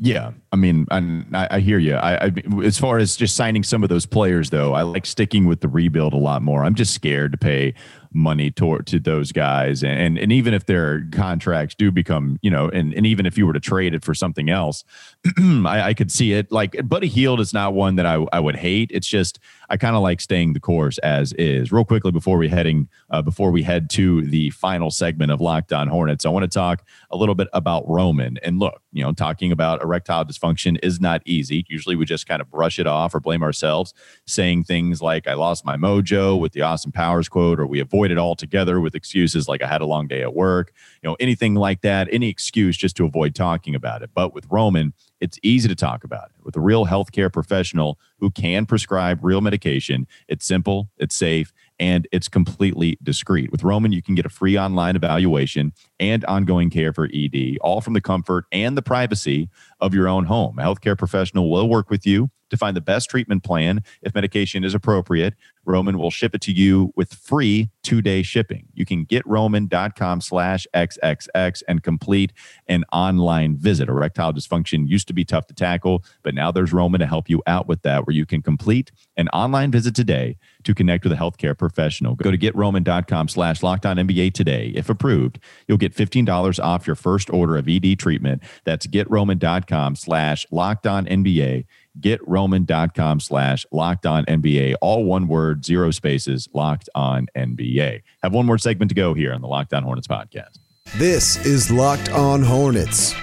Yeah, 0.00 0.30
I 0.52 0.56
mean, 0.56 0.86
I, 0.92 1.48
I 1.50 1.58
hear 1.58 1.78
you. 1.78 1.96
I, 1.96 2.26
I, 2.26 2.32
as 2.62 2.78
far 2.78 2.98
as 2.98 3.16
just 3.16 3.34
signing 3.34 3.64
some 3.64 3.82
of 3.82 3.88
those 3.88 4.06
players, 4.06 4.50
though, 4.50 4.72
I 4.72 4.82
like 4.82 5.04
sticking 5.04 5.44
with 5.44 5.60
the 5.60 5.66
rebuild 5.66 6.12
a 6.12 6.18
lot 6.18 6.40
more. 6.40 6.62
I'm 6.62 6.76
just 6.76 6.94
scared 6.94 7.32
to 7.32 7.38
pay 7.38 7.74
money 8.12 8.50
toward 8.50 8.86
to 8.88 8.98
those 8.98 9.32
guys, 9.32 9.82
and 9.82 10.18
and 10.18 10.32
even 10.32 10.54
if 10.54 10.66
their 10.66 11.06
contracts 11.12 11.74
do 11.74 11.90
become, 11.90 12.38
you 12.42 12.50
know, 12.50 12.68
and 12.68 12.92
and 12.94 13.06
even 13.06 13.26
if 13.26 13.36
you 13.36 13.46
were 13.46 13.52
to 13.52 13.60
trade 13.60 13.94
it 13.94 14.04
for 14.04 14.14
something 14.14 14.50
else, 14.50 14.84
I, 15.38 15.82
I 15.88 15.94
could 15.94 16.10
see 16.10 16.32
it. 16.32 16.50
Like 16.50 16.76
Buddy 16.88 17.08
Hield 17.08 17.40
is 17.40 17.52
not 17.52 17.74
one 17.74 17.96
that 17.96 18.06
I 18.06 18.26
I 18.32 18.40
would 18.40 18.56
hate. 18.56 18.90
It's 18.92 19.06
just 19.06 19.38
I 19.70 19.76
kind 19.76 19.96
of 19.96 20.02
like 20.02 20.20
staying 20.20 20.54
the 20.54 20.60
course 20.60 20.98
as 20.98 21.32
is. 21.34 21.70
Real 21.70 21.84
quickly 21.84 22.10
before 22.10 22.38
we 22.38 22.48
heading 22.48 22.88
uh, 23.10 23.22
before 23.22 23.50
we 23.50 23.62
head 23.62 23.90
to 23.90 24.22
the 24.22 24.50
final 24.50 24.90
segment 24.90 25.30
of 25.30 25.40
Locked 25.40 25.72
On 25.72 25.88
Hornets, 25.88 26.24
I 26.24 26.30
want 26.30 26.44
to 26.44 26.48
talk 26.48 26.84
a 27.10 27.16
little 27.16 27.34
bit 27.34 27.48
about 27.52 27.88
Roman. 27.88 28.38
And 28.42 28.58
look, 28.58 28.80
you 28.92 29.02
know, 29.02 29.12
talking 29.12 29.52
about 29.52 29.82
erectile 29.82 30.24
dysfunction 30.24 30.78
is 30.82 31.00
not 31.00 31.22
easy. 31.24 31.64
Usually 31.68 31.96
we 31.96 32.04
just 32.04 32.26
kind 32.26 32.40
of 32.40 32.50
brush 32.50 32.78
it 32.78 32.86
off 32.86 33.14
or 33.14 33.20
blame 33.20 33.42
ourselves, 33.42 33.92
saying 34.26 34.64
things 34.64 35.02
like 35.02 35.26
"I 35.28 35.34
lost 35.34 35.64
my 35.64 35.76
mojo" 35.76 36.38
with 36.38 36.52
the 36.52 36.62
Austin 36.62 36.92
Powers 36.92 37.28
quote, 37.28 37.60
or 37.60 37.66
we 37.66 37.80
avoid 37.80 37.97
it 38.06 38.18
altogether 38.18 38.80
with 38.80 38.94
excuses 38.94 39.48
like 39.48 39.62
"I 39.62 39.66
had 39.66 39.80
a 39.80 39.86
long 39.86 40.06
day 40.06 40.22
at 40.22 40.34
work." 40.34 40.72
You 41.02 41.10
know, 41.10 41.16
anything 41.20 41.54
like 41.54 41.82
that, 41.82 42.08
any 42.10 42.28
excuse 42.28 42.76
just 42.76 42.96
to 42.96 43.04
avoid 43.04 43.34
talking 43.34 43.74
about 43.74 44.02
it. 44.02 44.10
But 44.14 44.34
with 44.34 44.46
Roman, 44.50 44.92
it's 45.20 45.38
easy 45.42 45.68
to 45.68 45.74
talk 45.74 46.04
about 46.04 46.30
it 46.36 46.44
with 46.44 46.56
a 46.56 46.60
real 46.60 46.86
healthcare 46.86 47.32
professional 47.32 47.98
who 48.20 48.30
can 48.30 48.66
prescribe 48.66 49.18
real 49.22 49.40
medication. 49.40 50.06
It's 50.28 50.46
simple, 50.46 50.90
it's 50.98 51.16
safe, 51.16 51.52
and 51.78 52.06
it's 52.12 52.28
completely 52.28 52.98
discreet. 53.02 53.50
With 53.52 53.62
Roman, 53.62 53.92
you 53.92 54.02
can 54.02 54.14
get 54.14 54.26
a 54.26 54.30
free 54.30 54.58
online 54.58 54.96
evaluation 54.96 55.72
and 56.00 56.24
ongoing 56.26 56.70
care 56.70 56.92
for 56.92 57.08
ED, 57.12 57.58
all 57.60 57.80
from 57.80 57.92
the 57.92 58.00
comfort 58.00 58.44
and 58.52 58.76
the 58.76 58.82
privacy 58.82 59.48
of 59.80 59.94
your 59.94 60.08
own 60.08 60.24
home. 60.24 60.58
A 60.58 60.62
healthcare 60.62 60.96
professional 60.96 61.50
will 61.50 61.68
work 61.68 61.90
with 61.90 62.06
you 62.06 62.30
to 62.50 62.56
find 62.56 62.76
the 62.76 62.80
best 62.80 63.10
treatment 63.10 63.44
plan. 63.44 63.82
If 64.02 64.14
medication 64.14 64.64
is 64.64 64.74
appropriate, 64.74 65.34
Roman 65.64 65.98
will 65.98 66.10
ship 66.10 66.34
it 66.34 66.40
to 66.42 66.52
you 66.52 66.92
with 66.96 67.12
free 67.12 67.70
two-day 67.82 68.22
shipping. 68.22 68.66
You 68.74 68.84
can 68.84 69.04
get 69.04 69.26
roman.com 69.26 70.20
slash 70.20 70.66
XXX 70.74 71.62
and 71.68 71.82
complete 71.82 72.32
an 72.66 72.84
online 72.92 73.56
visit. 73.56 73.88
Erectile 73.88 74.32
dysfunction 74.32 74.88
used 74.88 75.08
to 75.08 75.14
be 75.14 75.24
tough 75.24 75.46
to 75.48 75.54
tackle, 75.54 76.04
but 76.22 76.34
now 76.34 76.50
there's 76.50 76.72
Roman 76.72 77.00
to 77.00 77.06
help 77.06 77.28
you 77.28 77.42
out 77.46 77.68
with 77.68 77.82
that, 77.82 78.06
where 78.06 78.14
you 78.14 78.26
can 78.26 78.42
complete 78.42 78.92
an 79.16 79.28
online 79.28 79.70
visit 79.70 79.94
today 79.94 80.36
to 80.64 80.74
connect 80.74 81.04
with 81.04 81.12
a 81.12 81.16
healthcare 81.16 81.56
professional. 81.56 82.14
Go 82.14 82.30
to 82.30 82.38
getroman.com 82.38 83.28
slash 83.28 83.62
locked 83.62 83.86
on 83.86 83.96
NBA 83.96 84.34
today. 84.34 84.72
If 84.74 84.88
approved, 84.88 85.38
you'll 85.66 85.78
get 85.78 85.87
$15 85.94 86.62
off 86.62 86.86
your 86.86 86.96
first 86.96 87.30
order 87.30 87.56
of 87.56 87.68
ED 87.68 87.98
treatment. 87.98 88.42
That's 88.64 88.86
getroman.com 88.86 89.96
slash 89.96 90.46
locked 90.50 90.86
on 90.86 91.06
NBA. 91.06 91.66
Getroman.com 92.00 93.20
slash 93.20 93.66
locked 93.72 94.06
on 94.06 94.24
NBA. 94.26 94.74
All 94.80 95.04
one 95.04 95.28
word, 95.28 95.64
zero 95.64 95.90
spaces, 95.90 96.48
locked 96.52 96.88
on 96.94 97.26
NBA. 97.36 98.02
Have 98.22 98.32
one 98.32 98.46
more 98.46 98.58
segment 98.58 98.90
to 98.90 98.94
go 98.94 99.14
here 99.14 99.32
on 99.32 99.40
the 99.40 99.48
Locked 99.48 99.74
On 99.74 99.82
Hornets 99.82 100.06
podcast. 100.06 100.58
This 100.96 101.44
is 101.44 101.70
Locked 101.70 102.10
On 102.10 102.42
Hornets. 102.42 103.14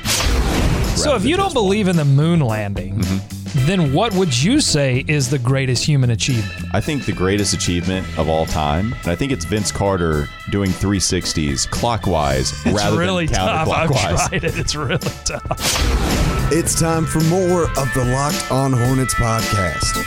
So 1.06 1.13
if 1.13 1.24
you 1.24 1.38
don't 1.38 1.54
believe 1.54 1.88
in 1.88 1.98
the 1.98 2.04
moon 2.04 2.39
landing, 2.39 2.98
mm-hmm. 2.98 3.65
then 3.68 3.94
what 3.94 4.12
would 4.15 4.36
you 4.41 4.60
say 4.60 5.06
is 5.08 5.30
the 5.30 5.38
greatest 5.38 5.86
human 5.86 6.10
achievement? 6.10 6.65
I 6.74 6.82
think 6.82 7.06
the 7.06 7.12
greatest 7.12 7.54
achievement 7.54 8.08
of 8.18 8.28
all 8.28 8.48
time, 8.48 8.94
and 9.04 9.10
I 9.10 9.15
think 9.15 9.32
it's 9.32 9.46
Vince 9.46 9.72
Carter 9.72 10.28
doing 10.50 10.72
360s 10.72 11.70
clockwise 11.70 12.54
It's 12.65 12.76
rather 12.76 12.98
really 12.98 13.28
than 13.28 13.36
tough. 13.36 13.70
I've 13.70 13.91
tried 13.91 14.44
it. 14.46 14.58
It's 14.58 14.74
really 14.74 14.98
tough. 14.98 16.52
It's 16.52 16.80
time 16.80 17.06
for 17.06 17.22
more 17.26 17.65
of 17.65 17.94
the 17.94 18.06
Locked 18.12 18.52
On 18.52 18.74
Hornets 18.74 19.13
podcast. 19.13 20.04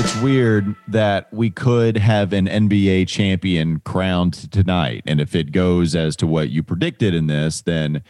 It's 0.00 0.16
weird 0.20 0.74
that 0.88 1.32
we 1.32 1.48
could 1.48 1.96
have 1.96 2.32
an 2.32 2.46
NBA 2.46 3.06
champion 3.06 3.78
crowned 3.84 4.50
tonight, 4.50 5.04
and 5.06 5.20
if 5.20 5.36
it 5.36 5.52
goes 5.52 5.94
as 5.94 6.16
to 6.16 6.26
what 6.26 6.50
you 6.50 6.64
predicted 6.64 7.14
in 7.14 7.28
this, 7.28 7.62
then 7.62 8.02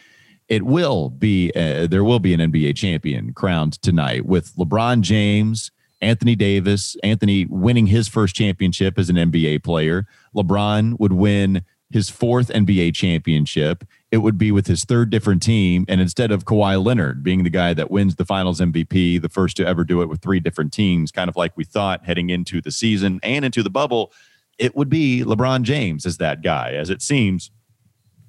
it 0.48 0.64
will 0.64 1.10
be 1.10 1.52
uh, 1.54 1.86
there 1.86 2.04
will 2.04 2.18
be 2.18 2.34
an 2.34 2.40
NBA 2.40 2.76
champion 2.76 3.32
crowned 3.32 3.80
tonight 3.82 4.24
with 4.24 4.54
LeBron 4.56 5.02
James, 5.02 5.70
Anthony 6.00 6.34
Davis, 6.34 6.96
Anthony 7.02 7.46
winning 7.46 7.86
his 7.86 8.08
first 8.08 8.34
championship 8.34 8.98
as 8.98 9.10
an 9.10 9.16
NBA 9.16 9.62
player. 9.62 10.06
LeBron 10.34 10.98
would 10.98 11.12
win 11.12 11.64
his 11.90 12.10
fourth 12.10 12.48
NBA 12.48 12.94
championship. 12.94 13.84
It 14.10 14.18
would 14.18 14.36
be 14.36 14.52
with 14.52 14.66
his 14.66 14.84
third 14.84 15.10
different 15.10 15.42
team, 15.42 15.84
and 15.88 16.00
instead 16.00 16.30
of 16.30 16.44
Kawhi 16.44 16.82
Leonard 16.82 17.22
being 17.22 17.44
the 17.44 17.50
guy 17.50 17.74
that 17.74 17.90
wins 17.90 18.16
the 18.16 18.26
Finals 18.26 18.60
MVP, 18.60 19.20
the 19.20 19.28
first 19.28 19.56
to 19.58 19.66
ever 19.66 19.84
do 19.84 20.02
it 20.02 20.08
with 20.08 20.20
three 20.20 20.40
different 20.40 20.72
teams, 20.72 21.10
kind 21.10 21.28
of 21.28 21.36
like 21.36 21.56
we 21.56 21.64
thought 21.64 22.04
heading 22.04 22.30
into 22.30 22.60
the 22.60 22.70
season 22.70 23.20
and 23.22 23.44
into 23.44 23.62
the 23.62 23.70
bubble, 23.70 24.12
it 24.58 24.76
would 24.76 24.88
be 24.88 25.22
LeBron 25.24 25.62
James 25.62 26.04
as 26.04 26.18
that 26.18 26.42
guy, 26.42 26.72
as 26.72 26.90
it 26.90 27.00
seems 27.00 27.50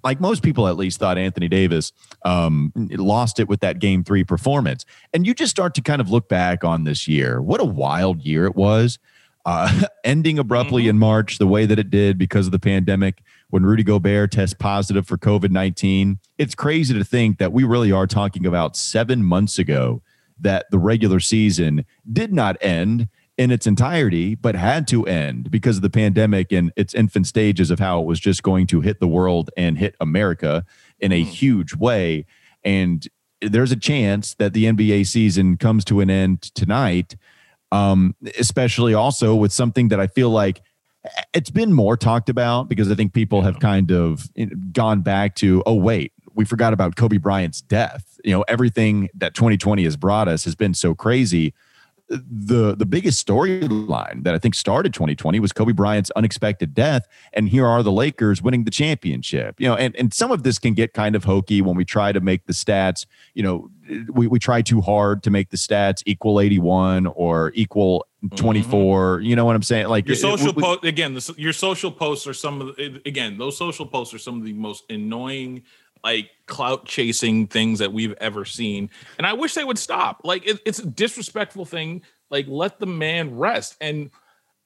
like 0.03 0.19
most 0.19 0.43
people 0.43 0.67
at 0.67 0.77
least 0.77 0.99
thought 0.99 1.17
Anthony 1.17 1.47
Davis 1.47 1.91
um, 2.23 2.71
lost 2.75 3.39
it 3.39 3.47
with 3.47 3.59
that 3.61 3.79
game 3.79 4.03
three 4.03 4.23
performance. 4.23 4.85
And 5.13 5.25
you 5.25 5.33
just 5.33 5.51
start 5.51 5.73
to 5.75 5.81
kind 5.81 6.01
of 6.01 6.09
look 6.09 6.29
back 6.29 6.63
on 6.63 6.83
this 6.83 7.07
year. 7.07 7.41
What 7.41 7.61
a 7.61 7.65
wild 7.65 8.21
year 8.21 8.45
it 8.45 8.55
was. 8.55 8.99
Uh, 9.45 9.83
ending 10.03 10.37
abruptly 10.37 10.87
in 10.87 10.99
March 10.99 11.37
the 11.37 11.47
way 11.47 11.65
that 11.65 11.79
it 11.79 11.89
did 11.89 12.17
because 12.17 12.45
of 12.45 12.51
the 12.51 12.59
pandemic 12.59 13.21
when 13.49 13.65
Rudy 13.65 13.83
Gobert 13.83 14.31
tests 14.31 14.53
positive 14.53 15.07
for 15.07 15.17
COVID 15.17 15.49
19. 15.49 16.19
It's 16.37 16.55
crazy 16.55 16.93
to 16.93 17.03
think 17.03 17.37
that 17.39 17.53
we 17.53 17.63
really 17.63 17.91
are 17.91 18.07
talking 18.07 18.45
about 18.45 18.75
seven 18.75 19.23
months 19.23 19.57
ago 19.57 20.01
that 20.39 20.65
the 20.71 20.79
regular 20.79 21.19
season 21.19 21.85
did 22.11 22.33
not 22.33 22.57
end 22.61 23.07
in 23.39 23.51
its 23.51 23.65
entirety, 23.65 24.35
but 24.35 24.53
had 24.53 24.85
to 24.85 25.05
end 25.05 25.49
because 25.49 25.77
of 25.77 25.81
the 25.81 25.89
pandemic 25.89 26.51
and 26.51 26.73
its 26.75 26.93
infant 26.93 27.25
stages 27.25 27.71
of 27.71 27.79
how 27.79 28.01
it 28.01 28.05
was 28.05 28.19
just 28.19 28.43
going 28.43 28.67
to 28.67 28.81
hit 28.81 28.99
the 28.99 29.07
world 29.07 29.49
and 29.55 29.77
hit 29.77 29.95
America 30.01 30.65
in 30.99 31.13
a 31.13 31.23
mm. 31.23 31.25
huge 31.25 31.73
way. 31.73 32.25
And 32.65 33.07
there's 33.41 33.71
a 33.71 33.77
chance 33.77 34.35
that 34.35 34.51
the 34.51 34.65
NBA 34.65 35.07
season 35.07 35.55
comes 35.55 35.85
to 35.85 36.01
an 36.01 36.09
end 36.09 36.41
tonight, 36.53 37.15
um, 37.71 38.13
especially 38.37 38.93
also 38.93 39.33
with 39.33 39.53
something 39.53 39.87
that 39.87 40.01
I 40.01 40.07
feel 40.07 40.31
like 40.31 40.61
eh, 41.05 41.21
it's 41.33 41.49
been 41.49 41.71
more 41.71 41.95
talked 41.95 42.27
about 42.27 42.67
because 42.67 42.91
I 42.91 42.95
think 42.95 43.13
people 43.13 43.43
have 43.43 43.61
kind 43.61 43.89
of 43.89 44.29
eh, 44.35 44.47
gone 44.73 44.99
back 44.99 45.35
to, 45.35 45.63
oh, 45.65 45.75
wait, 45.75 46.11
we 46.35 46.43
forgot 46.43 46.73
about 46.73 46.97
Kobe 46.97 47.15
Bryant's 47.15 47.61
death. 47.61 48.19
You 48.25 48.33
know, 48.33 48.41
everything 48.49 49.07
that 49.13 49.33
2020 49.33 49.85
has 49.85 49.95
brought 49.95 50.27
us 50.27 50.43
has 50.43 50.55
been 50.55 50.73
so 50.73 50.93
crazy 50.93 51.53
the 52.09 52.75
the 52.75 52.85
biggest 52.85 53.25
storyline 53.25 54.23
that 54.23 54.33
I 54.33 54.39
think 54.39 54.55
started 54.55 54.93
2020 54.93 55.39
was 55.39 55.53
Kobe 55.53 55.73
Bryant's 55.73 56.09
unexpected 56.15 56.73
death, 56.73 57.07
and 57.33 57.47
here 57.47 57.65
are 57.65 57.83
the 57.83 57.91
Lakers 57.91 58.41
winning 58.41 58.63
the 58.63 58.71
championship. 58.71 59.59
You 59.59 59.67
know, 59.67 59.75
and 59.75 59.95
and 59.95 60.13
some 60.13 60.31
of 60.31 60.43
this 60.43 60.57
can 60.57 60.73
get 60.73 60.93
kind 60.93 61.15
of 61.15 61.23
hokey 61.23 61.61
when 61.61 61.75
we 61.75 61.85
try 61.85 62.11
to 62.11 62.19
make 62.19 62.45
the 62.47 62.53
stats. 62.53 63.05
You 63.35 63.43
know, 63.43 63.69
we 64.11 64.27
we 64.27 64.39
try 64.39 64.61
too 64.61 64.81
hard 64.81 65.21
to 65.23 65.29
make 65.29 65.49
the 65.49 65.57
stats 65.57 66.01
equal 66.05 66.39
81 66.39 67.07
or 67.07 67.51
equal 67.53 68.07
mm-hmm. 68.23 68.35
24. 68.35 69.21
You 69.21 69.35
know 69.35 69.45
what 69.45 69.55
I'm 69.55 69.63
saying? 69.63 69.87
Like 69.87 70.07
Your 70.07 70.15
social 70.15 70.53
post 70.53 70.83
again. 70.83 71.13
The, 71.13 71.35
your 71.37 71.53
social 71.53 71.91
posts 71.91 72.25
are 72.25 72.33
some 72.33 72.61
of 72.61 72.75
the, 72.75 73.01
again 73.05 73.37
those 73.37 73.55
social 73.57 73.85
posts 73.85 74.13
are 74.15 74.19
some 74.19 74.39
of 74.39 74.45
the 74.45 74.53
most 74.53 74.83
annoying, 74.89 75.63
like 76.03 76.29
clout 76.45 76.85
chasing 76.85 77.47
things 77.47 77.79
that 77.79 77.93
we've 77.93 78.15
ever 78.19 78.45
seen. 78.45 78.89
And 79.17 79.25
I 79.25 79.33
wish 79.33 79.53
they 79.53 79.63
would 79.63 79.77
stop. 79.77 80.21
Like 80.23 80.45
it, 80.47 80.59
it's 80.65 80.79
a 80.79 80.85
disrespectful 80.85 81.65
thing. 81.65 82.03
Like 82.29 82.45
let 82.47 82.79
the 82.79 82.85
man 82.85 83.37
rest. 83.37 83.75
And 83.81 84.11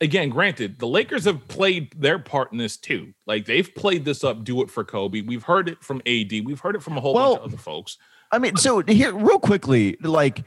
again, 0.01 0.29
granted, 0.29 0.79
the 0.79 0.87
Lakers 0.87 1.25
have 1.25 1.47
played 1.47 1.93
their 1.99 2.19
part 2.19 2.51
in 2.51 2.57
this 2.57 2.77
too. 2.77 3.13
Like 3.25 3.45
they've 3.45 3.73
played 3.75 4.05
this 4.05 4.23
up, 4.23 4.43
do 4.43 4.61
it 4.61 4.69
for 4.69 4.83
Kobe. 4.83 5.21
We've 5.21 5.43
heard 5.43 5.69
it 5.69 5.83
from 5.83 6.01
AD. 6.05 6.31
We've 6.45 6.59
heard 6.59 6.75
it 6.75 6.83
from 6.83 6.97
a 6.97 7.01
whole 7.01 7.13
well, 7.13 7.35
bunch 7.35 7.45
of 7.45 7.53
other 7.53 7.61
folks. 7.61 7.97
I 8.31 8.39
mean, 8.39 8.55
so 8.55 8.81
here, 8.81 9.13
real 9.13 9.39
quickly, 9.39 9.97
like 10.01 10.43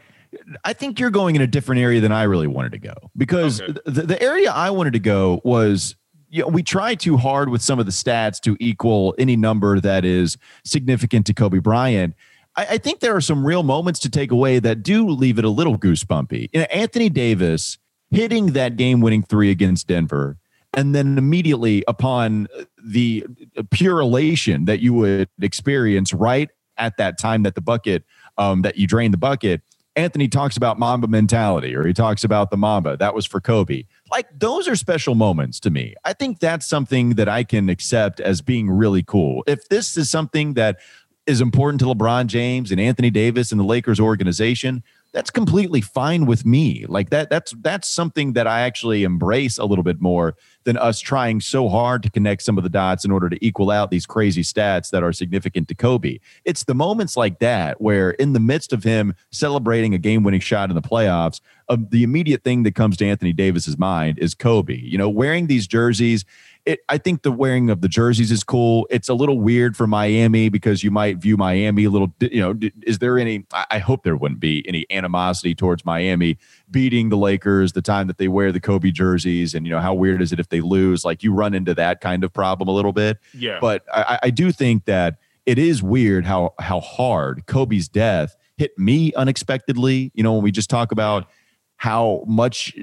I 0.65 0.73
think 0.73 1.01
you're 1.01 1.11
going 1.11 1.37
in 1.37 1.43
a 1.43 1.47
different 1.47 1.81
area 1.81 2.01
than 2.01 2.13
I 2.13 2.25
really 2.25 2.47
wanted 2.47 2.73
to 2.73 2.79
go 2.79 2.95
because 3.17 3.61
okay. 3.61 3.75
the, 3.87 4.03
the 4.03 4.23
area 4.23 4.51
I 4.51 4.71
wanted 4.71 4.95
to 4.95 4.99
go 4.99 5.41
was 5.45 5.95
you 6.29 6.43
know, 6.43 6.49
we 6.49 6.63
try 6.63 6.95
too 6.95 7.17
hard 7.17 7.49
with 7.49 7.63
some 7.63 7.79
of 7.79 7.87
the 7.87 7.93
stats 7.93 8.41
to 8.41 8.57
equal 8.61 9.15
any 9.19 9.37
number 9.37 9.81
that 9.81 10.05
is 10.05 10.37
significant 10.65 11.27
to 11.27 11.35
Kobe 11.35 11.59
Bryant. 11.59 12.15
I, 12.57 12.67
I 12.71 12.79
think 12.79 13.01
there 13.01 13.15
are 13.15 13.21
some 13.21 13.47
real 13.47 13.63
moments 13.63 14.01
to 14.01 14.11
take 14.11 14.31
away 14.31 14.59
that 14.59 14.83
do 14.83 15.09
leave 15.09 15.39
it 15.39 15.45
a 15.45 15.51
little 15.51 15.79
goosebumpy. 15.79 16.51
You 16.53 16.61
know, 16.61 16.67
Anthony 16.67 17.09
Davis 17.09 17.79
hitting 18.11 18.53
that 18.53 18.77
game 18.77 19.01
winning 19.01 19.23
three 19.23 19.51
against 19.51 19.87
Denver. 19.87 20.39
And 20.75 20.95
then 20.95 21.17
immediately 21.17 21.85
upon 21.89 22.49
the 22.83 23.25
pure 23.71 24.01
elation 24.01 24.67
that 24.67 24.81
you 24.81 24.93
would 24.95 25.29
experience 25.41 26.13
right 26.13 26.51
at 26.77 26.99
that 26.99 27.19
time 27.19 27.45
that 27.45 27.55
the 27.55 27.63
bucket, 27.63 28.05
um, 28.37 28.63
that 28.63 28.77
you 28.77 28.87
drain 28.87 29.11
the 29.11 29.17
bucket, 29.17 29.63
Anthony 29.97 30.29
talks 30.29 30.59
about 30.59 30.79
Mamba 30.79 31.09
mentality 31.09 31.75
or 31.75 31.87
he 31.87 31.95
talks 31.95 32.23
about 32.25 32.51
the 32.51 32.59
Mamba. 32.59 32.99
That 32.99 33.15
was 33.15 33.25
for 33.25 33.41
Kobe. 33.41 33.85
Like 34.11 34.27
those 34.39 34.69
are 34.69 34.77
special 34.77 35.15
moments 35.15 35.59
to 35.61 35.71
me. 35.71 35.95
I 36.05 36.13
think 36.13 36.39
that's 36.39 36.67
something 36.67 37.11
that 37.11 37.29
I 37.29 37.45
can 37.45 37.69
accept 37.69 38.21
as 38.21 38.41
being 38.41 38.71
really 38.71 39.03
cool. 39.03 39.43
If 39.47 39.69
this 39.69 39.97
is 39.97 40.09
something 40.11 40.55
that 40.55 40.79
is 41.27 41.41
important 41.41 41.81
to 41.81 41.87
LeBron 41.87 42.27
James 42.27 42.71
and 42.71 42.81
Anthony 42.81 43.11
Davis 43.11 43.51
and 43.51 43.61
the 43.61 43.65
Lakers 43.65 43.99
organization, 43.99 44.85
that's 45.17 45.31
completely 45.31 45.81
fine 45.81 46.27
with 46.27 46.45
me. 46.45 46.85
Like 46.87 47.09
that 47.09 47.31
that's 47.31 47.55
that's 47.63 47.89
something 47.89 48.35
that 48.35 48.47
I 48.47 48.61
actually 48.61 49.03
embrace 49.03 49.57
a 49.57 49.65
little 49.65 49.83
bit 49.83 49.99
more 49.99 50.37
than 50.65 50.77
us 50.77 51.01
trying 51.01 51.41
so 51.41 51.71
hard 51.71 52.03
to 52.03 52.11
connect 52.11 52.43
some 52.43 52.59
of 52.59 52.65
the 52.65 52.69
dots 52.69 53.03
in 53.03 53.11
order 53.11 53.31
to 53.31 53.43
equal 53.43 53.71
out 53.71 53.91
these 53.91 54.05
crazy 54.05 54.43
stats 54.43 54.91
that 54.91 55.03
are 55.03 55.15
significant 55.15 55.69
to 55.69 55.75
Kobe. 55.75 56.19
It's 56.45 56.65
the 56.65 56.75
moments 56.75 57.17
like 57.17 57.39
that 57.39 57.81
where 57.81 58.11
in 58.11 58.35
the 58.35 58.41
midst 58.41 58.75
of 58.75 58.85
him 58.85 59.15
celebrating 59.33 59.95
a 59.95 59.99
game-winning 59.99 60.41
shot 60.41 60.69
in 60.69 60.77
the 60.77 60.83
playoffs, 60.83 61.41
uh, 61.71 61.79
the 61.89 62.03
immediate 62.03 62.45
thing 62.45 62.65
that 62.65 62.75
comes 62.75 62.99
to 62.99 63.07
Anthony 63.07 63.33
Davis's 63.33 63.79
mind 63.79 64.19
is 64.19 64.35
Kobe. 64.35 64.77
You 64.77 64.99
know, 64.99 65.09
wearing 65.09 65.47
these 65.47 65.67
jerseys 65.67 66.27
it, 66.67 66.81
I 66.89 66.99
think 66.99 67.23
the 67.23 67.31
wearing 67.31 67.71
of 67.71 67.81
the 67.81 67.89
jerseys 67.89 68.33
is 68.33 68.43
cool. 68.43 68.89
It's 68.91 69.09
a 69.09 69.15
little 69.15 69.39
weird 69.39 69.77
for 69.77 69.87
Miami 69.87 70.49
because 70.49 70.83
you 70.83 70.91
might 70.91 71.19
view 71.19 71.37
Miami 71.37 71.85
a 71.85 71.91
little, 71.91 72.13
you 72.21 72.41
know, 72.41 72.59
is 72.83 72.99
there 72.99 73.19
any, 73.19 73.47
I 73.71 73.79
hope 73.79 74.03
there 74.03 74.17
wouldn't 74.17 74.41
be 74.41 74.67
any 74.67 74.85
animosity 74.91 75.55
towards 75.55 75.85
Miami 75.85 76.39
beating 76.69 77.09
the 77.09 77.17
Lakers 77.17 77.73
the 77.73 77.83
time 77.83 78.09
that 78.09 78.19
they 78.19 78.27
wear 78.27 78.51
the 78.51 78.59
Kobe 78.59 78.91
jerseys. 78.91 79.55
And, 79.55 79.65
you 79.65 79.71
know, 79.71 79.81
how 79.81 79.95
weird 79.95 80.21
is 80.21 80.33
it 80.33 80.41
if 80.41 80.49
they 80.49 80.61
lose? 80.61 81.05
Like 81.05 81.23
you 81.23 81.33
run 81.33 81.55
into 81.55 81.73
that 81.75 82.01
kind 82.01 82.25
of 82.25 82.33
problem 82.33 82.69
a 82.69 82.73
little 82.73 82.93
bit. 82.93 83.19
Yeah. 83.33 83.59
But 83.61 83.85
I, 83.95 84.19
I 84.25 84.31
do 84.31 84.51
think 84.51 84.87
that 84.87 85.19
it 85.47 85.59
is 85.59 85.85
weird 85.85 86.27
how, 86.27 86.55
how 86.59 86.81
hard 86.81 87.47
Kobe's 87.47 87.89
death 87.89 88.37
hit 88.57 88.77
me 88.77 89.15
unexpectedly. 89.15 90.11
You 90.15 90.25
know, 90.25 90.33
when 90.33 90.43
we 90.43 90.51
just 90.51 90.69
talk 90.69 90.91
about, 90.91 91.29
how 91.79 92.25
much 92.27 92.75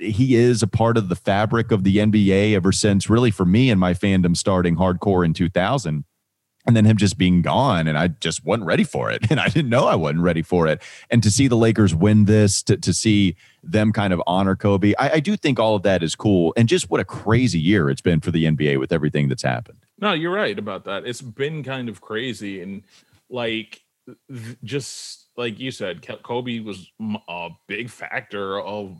he 0.00 0.36
is 0.36 0.62
a 0.62 0.66
part 0.66 0.96
of 0.96 1.08
the 1.08 1.16
fabric 1.16 1.72
of 1.72 1.84
the 1.84 1.96
NBA 1.96 2.54
ever 2.54 2.72
since 2.72 3.10
really 3.10 3.30
for 3.30 3.44
me 3.44 3.70
and 3.70 3.80
my 3.80 3.92
fandom 3.92 4.36
starting 4.36 4.76
hardcore 4.76 5.24
in 5.24 5.32
2000 5.32 6.04
and 6.66 6.76
then 6.76 6.84
him 6.84 6.96
just 6.96 7.16
being 7.16 7.42
gone 7.42 7.86
and 7.86 7.96
I 7.96 8.08
just 8.08 8.44
wasn't 8.44 8.66
ready 8.66 8.84
for 8.84 9.10
it 9.10 9.26
and 9.30 9.40
I 9.40 9.48
didn't 9.48 9.70
know 9.70 9.86
I 9.86 9.94
wasn't 9.94 10.22
ready 10.22 10.42
for 10.42 10.66
it. 10.66 10.82
And 11.10 11.22
to 11.22 11.30
see 11.30 11.48
the 11.48 11.56
Lakers 11.56 11.94
win 11.94 12.24
this 12.24 12.62
to, 12.64 12.76
to 12.76 12.92
see 12.92 13.36
them 13.62 13.92
kind 13.92 14.12
of 14.12 14.22
honor 14.26 14.56
Kobe 14.56 14.94
I, 14.98 15.14
I 15.14 15.20
do 15.20 15.36
think 15.36 15.58
all 15.58 15.74
of 15.74 15.82
that 15.82 16.02
is 16.02 16.14
cool 16.14 16.52
and 16.56 16.68
just 16.68 16.90
what 16.90 17.00
a 17.00 17.04
crazy 17.04 17.60
year 17.60 17.90
it's 17.90 18.00
been 18.00 18.20
for 18.20 18.30
the 18.30 18.44
NBA 18.44 18.78
with 18.78 18.92
everything 18.92 19.28
that's 19.28 19.42
happened. 19.42 19.78
No 19.98 20.12
you're 20.12 20.32
right 20.32 20.58
about 20.58 20.84
that. 20.84 21.06
It's 21.06 21.22
been 21.22 21.62
kind 21.62 21.88
of 21.88 22.00
crazy 22.00 22.60
and 22.60 22.82
like 23.28 23.82
just 24.62 25.25
like 25.36 25.58
you 25.58 25.70
said, 25.70 26.06
Kobe 26.22 26.60
was 26.60 26.90
a 27.28 27.50
big 27.66 27.90
factor 27.90 28.60
of 28.60 28.96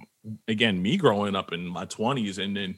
again 0.49 0.81
me 0.83 0.96
growing 0.96 1.37
up 1.37 1.53
in 1.53 1.66
my 1.66 1.87
20s 1.87 2.42
and 2.42 2.57
then 2.57 2.77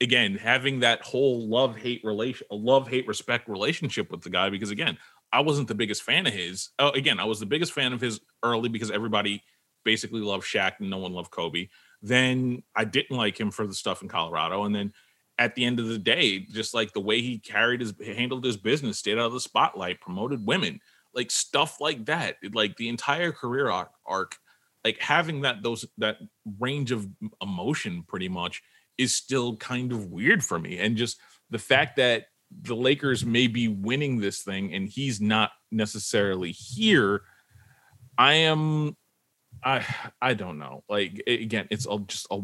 again 0.00 0.34
having 0.34 0.80
that 0.80 1.00
whole 1.00 1.46
love 1.46 1.76
hate 1.76 2.02
relation 2.02 2.44
love 2.50 2.88
hate 2.88 3.06
respect 3.06 3.48
relationship 3.48 4.10
with 4.10 4.20
the 4.20 4.28
guy 4.28 4.50
because 4.50 4.72
again 4.72 4.98
I 5.32 5.40
wasn't 5.40 5.68
the 5.68 5.74
biggest 5.74 6.02
fan 6.02 6.26
of 6.26 6.32
his. 6.32 6.70
Oh, 6.78 6.90
again, 6.90 7.20
I 7.20 7.24
was 7.24 7.38
the 7.38 7.46
biggest 7.46 7.72
fan 7.72 7.92
of 7.92 8.00
his 8.00 8.20
early 8.42 8.68
because 8.68 8.90
everybody 8.90 9.42
basically 9.84 10.20
loved 10.20 10.46
Shaq 10.46 10.80
and 10.80 10.88
no 10.90 10.98
one 10.98 11.12
loved 11.12 11.30
Kobe. 11.30 11.68
Then 12.00 12.62
I 12.74 12.84
didn't 12.84 13.16
like 13.16 13.38
him 13.38 13.50
for 13.50 13.66
the 13.66 13.74
stuff 13.74 14.02
in 14.02 14.08
Colorado 14.08 14.64
and 14.64 14.74
then 14.74 14.92
at 15.38 15.54
the 15.54 15.64
end 15.64 15.78
of 15.78 15.86
the 15.86 15.98
day, 15.98 16.40
just 16.40 16.74
like 16.74 16.92
the 16.92 17.00
way 17.00 17.20
he 17.20 17.38
carried 17.38 17.80
his 17.80 17.92
handled 18.04 18.44
his 18.44 18.56
business, 18.56 18.98
stayed 18.98 19.18
out 19.18 19.26
of 19.26 19.32
the 19.32 19.40
spotlight, 19.40 20.00
promoted 20.00 20.44
women 20.44 20.80
like 21.18 21.32
stuff 21.32 21.80
like 21.80 22.06
that 22.06 22.36
like 22.52 22.76
the 22.76 22.88
entire 22.88 23.32
career 23.32 23.68
arc, 23.68 23.90
arc 24.06 24.36
like 24.84 24.98
having 25.00 25.40
that 25.40 25.64
those 25.64 25.84
that 25.98 26.18
range 26.60 26.92
of 26.92 27.08
emotion 27.42 28.04
pretty 28.06 28.28
much 28.28 28.62
is 28.98 29.12
still 29.12 29.56
kind 29.56 29.90
of 29.90 30.06
weird 30.12 30.44
for 30.44 30.60
me 30.60 30.78
and 30.78 30.96
just 30.96 31.18
the 31.50 31.58
fact 31.58 31.96
that 31.96 32.26
the 32.62 32.76
Lakers 32.76 33.26
may 33.26 33.48
be 33.48 33.66
winning 33.66 34.20
this 34.20 34.42
thing 34.42 34.72
and 34.72 34.88
he's 34.88 35.20
not 35.20 35.50
necessarily 35.72 36.52
here 36.52 37.22
I 38.16 38.34
am 38.34 38.96
I 39.64 39.84
I 40.22 40.34
don't 40.34 40.60
know 40.60 40.84
like 40.88 41.20
again 41.26 41.66
it's 41.72 41.88
a, 41.90 41.98
just 42.06 42.28
a 42.30 42.40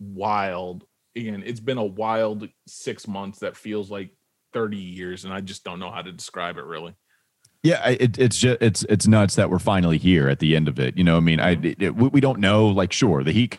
wild 0.00 0.84
again 1.14 1.44
it's 1.46 1.60
been 1.60 1.78
a 1.78 1.84
wild 1.84 2.48
6 2.66 3.06
months 3.06 3.38
that 3.38 3.56
feels 3.56 3.88
like 3.88 4.10
30 4.52 4.78
years 4.78 5.24
and 5.24 5.32
I 5.32 5.42
just 5.42 5.62
don't 5.62 5.78
know 5.78 5.92
how 5.92 6.02
to 6.02 6.10
describe 6.10 6.56
it 6.56 6.64
really 6.64 6.96
yeah, 7.66 7.88
it, 7.88 8.16
it's 8.16 8.38
just 8.38 8.62
it's 8.62 8.84
it's 8.84 9.08
nuts 9.08 9.34
that 9.34 9.50
we're 9.50 9.58
finally 9.58 9.98
here 9.98 10.28
at 10.28 10.38
the 10.38 10.54
end 10.54 10.68
of 10.68 10.78
it. 10.78 10.96
You 10.96 11.02
know, 11.02 11.16
I 11.16 11.20
mean, 11.20 11.40
I 11.40 11.58
it, 11.62 11.96
we 11.96 12.20
don't 12.20 12.38
know. 12.38 12.68
Like, 12.68 12.92
sure, 12.92 13.24
the 13.24 13.32
Heat 13.32 13.58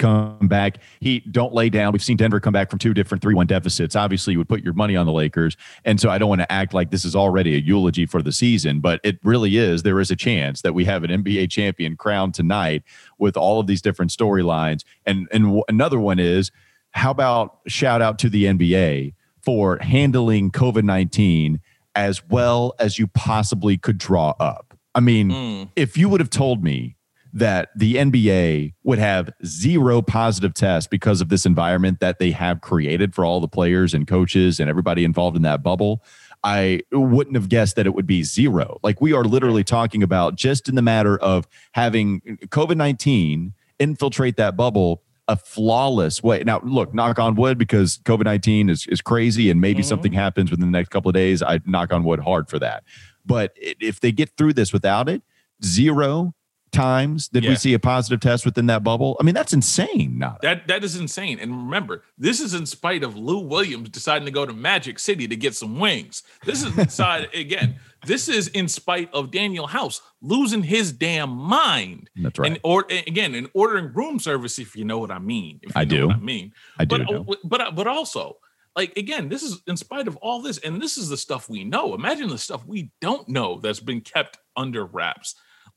come 0.00 0.48
back. 0.48 0.78
Heat 0.98 1.30
don't 1.30 1.54
lay 1.54 1.68
down. 1.68 1.92
We've 1.92 2.02
seen 2.02 2.16
Denver 2.16 2.40
come 2.40 2.52
back 2.52 2.70
from 2.70 2.80
two 2.80 2.92
different 2.92 3.22
three-one 3.22 3.46
deficits. 3.46 3.94
Obviously, 3.94 4.32
you 4.32 4.38
would 4.38 4.48
put 4.48 4.64
your 4.64 4.72
money 4.72 4.96
on 4.96 5.06
the 5.06 5.12
Lakers, 5.12 5.56
and 5.84 6.00
so 6.00 6.10
I 6.10 6.18
don't 6.18 6.28
want 6.28 6.40
to 6.40 6.50
act 6.50 6.74
like 6.74 6.90
this 6.90 7.04
is 7.04 7.14
already 7.14 7.54
a 7.54 7.58
eulogy 7.58 8.04
for 8.04 8.20
the 8.20 8.32
season, 8.32 8.80
but 8.80 9.00
it 9.04 9.20
really 9.22 9.56
is. 9.56 9.84
There 9.84 10.00
is 10.00 10.10
a 10.10 10.16
chance 10.16 10.62
that 10.62 10.74
we 10.74 10.84
have 10.86 11.04
an 11.04 11.10
NBA 11.22 11.50
champion 11.50 11.96
crowned 11.96 12.34
tonight 12.34 12.82
with 13.18 13.36
all 13.36 13.60
of 13.60 13.68
these 13.68 13.80
different 13.80 14.10
storylines. 14.10 14.82
And 15.06 15.28
and 15.30 15.44
w- 15.44 15.64
another 15.68 16.00
one 16.00 16.18
is 16.18 16.50
how 16.90 17.12
about 17.12 17.60
shout 17.68 18.02
out 18.02 18.18
to 18.20 18.28
the 18.28 18.46
NBA 18.46 19.14
for 19.40 19.78
handling 19.78 20.50
COVID 20.50 20.82
nineteen 20.82 21.60
as 21.94 22.26
well 22.28 22.74
as 22.78 22.98
you 22.98 23.06
possibly 23.06 23.76
could 23.76 23.98
draw 23.98 24.34
up. 24.40 24.76
I 24.94 25.00
mean, 25.00 25.30
mm. 25.30 25.70
if 25.76 25.96
you 25.96 26.08
would 26.08 26.20
have 26.20 26.30
told 26.30 26.62
me 26.62 26.96
that 27.32 27.70
the 27.76 27.94
NBA 27.94 28.74
would 28.82 28.98
have 28.98 29.30
zero 29.44 30.02
positive 30.02 30.52
tests 30.52 30.88
because 30.88 31.20
of 31.20 31.28
this 31.28 31.46
environment 31.46 32.00
that 32.00 32.18
they 32.18 32.32
have 32.32 32.60
created 32.60 33.14
for 33.14 33.24
all 33.24 33.40
the 33.40 33.48
players 33.48 33.94
and 33.94 34.06
coaches 34.06 34.58
and 34.58 34.68
everybody 34.68 35.04
involved 35.04 35.36
in 35.36 35.42
that 35.42 35.62
bubble, 35.62 36.02
I 36.42 36.80
wouldn't 36.90 37.36
have 37.36 37.48
guessed 37.48 37.76
that 37.76 37.86
it 37.86 37.94
would 37.94 38.06
be 38.06 38.22
zero. 38.22 38.78
Like 38.82 39.00
we 39.00 39.12
are 39.12 39.24
literally 39.24 39.64
talking 39.64 40.02
about 40.02 40.34
just 40.36 40.68
in 40.68 40.74
the 40.74 40.82
matter 40.82 41.18
of 41.18 41.46
having 41.72 42.20
COVID 42.48 42.76
19 42.76 43.52
infiltrate 43.78 44.36
that 44.36 44.56
bubble 44.56 45.02
a 45.30 45.36
flawless 45.36 46.24
way. 46.24 46.42
Now, 46.44 46.60
look, 46.64 46.92
knock 46.92 47.20
on 47.20 47.36
wood, 47.36 47.56
because 47.56 47.98
COVID 47.98 48.24
19 48.24 48.68
is, 48.68 48.86
is 48.88 49.00
crazy 49.00 49.48
and 49.48 49.60
maybe 49.60 49.80
mm-hmm. 49.80 49.88
something 49.88 50.12
happens 50.12 50.50
within 50.50 50.66
the 50.66 50.76
next 50.76 50.88
couple 50.88 51.08
of 51.08 51.14
days. 51.14 51.40
I 51.40 51.60
knock 51.64 51.92
on 51.92 52.02
wood 52.02 52.18
hard 52.18 52.48
for 52.48 52.58
that. 52.58 52.82
But 53.24 53.52
if 53.56 54.00
they 54.00 54.10
get 54.10 54.36
through 54.36 54.54
this 54.54 54.72
without 54.72 55.08
it, 55.08 55.22
zero 55.64 56.34
times 56.70 57.28
did 57.28 57.44
yeah. 57.44 57.50
we 57.50 57.56
see 57.56 57.74
a 57.74 57.78
positive 57.78 58.20
test 58.20 58.44
within 58.44 58.66
that 58.66 58.82
bubble? 58.82 59.16
I 59.20 59.24
mean, 59.24 59.34
that's 59.34 59.52
insane. 59.52 60.18
Not 60.18 60.42
that 60.42 60.66
that 60.68 60.84
is 60.84 60.96
insane. 60.96 61.38
And 61.40 61.52
remember, 61.52 62.02
this 62.18 62.40
is 62.40 62.54
in 62.54 62.66
spite 62.66 63.02
of 63.02 63.16
Lou 63.16 63.40
Williams 63.40 63.88
deciding 63.88 64.26
to 64.26 64.32
go 64.32 64.46
to 64.46 64.52
Magic 64.52 64.98
City 64.98 65.28
to 65.28 65.36
get 65.36 65.54
some 65.54 65.78
wings. 65.78 66.22
This 66.44 66.62
is 66.64 66.76
inside 66.78 67.28
again. 67.34 67.76
This 68.06 68.28
is 68.28 68.48
in 68.48 68.66
spite 68.68 69.12
of 69.12 69.30
Danuel 69.30 69.68
House 69.68 70.00
losing 70.22 70.62
his 70.62 70.92
damn 70.92 71.30
mind. 71.30 72.08
That's 72.16 72.38
right. 72.38 72.52
And 72.52 72.60
or 72.62 72.86
again, 72.88 73.34
in 73.34 73.48
ordering 73.54 73.92
room 73.92 74.18
service, 74.18 74.58
if 74.58 74.74
you 74.74 74.84
know 74.84 74.98
what 74.98 75.10
I 75.10 75.18
mean. 75.18 75.60
I 75.74 75.84
do. 75.84 76.10
I 76.10 76.16
mean. 76.16 76.52
I 76.78 76.84
do. 76.84 76.98
But, 76.98 77.14
uh, 77.14 77.36
but 77.44 77.74
but 77.74 77.86
also, 77.86 78.38
like 78.76 78.96
again, 78.96 79.28
this 79.28 79.42
is 79.42 79.60
in 79.66 79.76
spite 79.76 80.08
of 80.08 80.16
all 80.16 80.40
this, 80.42 80.58
and 80.58 80.80
this 80.80 80.96
is 80.96 81.08
the 81.08 81.16
stuff 81.16 81.48
we 81.48 81.64
know. 81.64 81.94
Imagine 81.94 82.28
the 82.28 82.38
stuff 82.38 82.64
we 82.66 82.90
don't 83.00 83.28
know 83.28 83.60
that's 83.60 83.80
been 83.80 84.00
kept 84.00 84.38
under 84.56 84.84
wraps. 84.84 85.34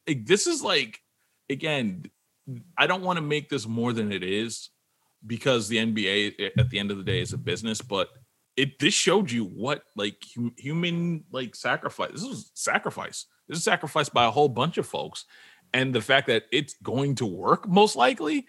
Like, 0.08 0.26
this 0.26 0.48
is 0.48 0.63
like 0.63 1.00
again, 1.50 2.06
I 2.78 2.88
don't 2.88 3.04
want 3.04 3.18
to 3.18 3.22
make 3.22 3.50
this 3.50 3.68
more 3.68 3.94
than 3.94 4.12
it 4.12 4.24
is 4.24 4.70
because 5.26 5.68
the 5.68 5.78
NBA 5.78 6.34
eh, 6.39 6.50
at 6.58 6.70
the 6.70 6.80
end 6.80 6.92
of 6.92 6.98
the 6.98 7.04
day 7.04 7.22
is 7.22 7.34
a 7.34 7.38
business, 7.38 7.82
but 7.82 8.10
it 8.56 8.78
this 8.80 8.94
showed 8.94 9.32
you 9.32 9.46
what 9.46 9.84
like 9.96 10.18
hum, 10.36 10.54
human 10.58 11.24
like 11.32 11.56
sacrifice. 11.56 12.12
This 12.12 12.24
is 12.24 12.52
sacrifice. 12.54 13.26
This 13.48 13.58
is 13.58 13.63
sacrifice 13.63 14.10
by 14.10 14.26
a 14.26 14.32
whole 14.32 14.50
bunch 14.50 14.78
of 14.78 14.86
folks, 14.86 15.26
and 15.74 15.94
the 15.96 16.02
fact 16.02 16.28
that 16.28 16.44
it's 16.52 16.76
going 16.84 17.16
to 17.16 17.26
work 17.26 17.68
most 17.68 17.96
likely. 17.96 18.48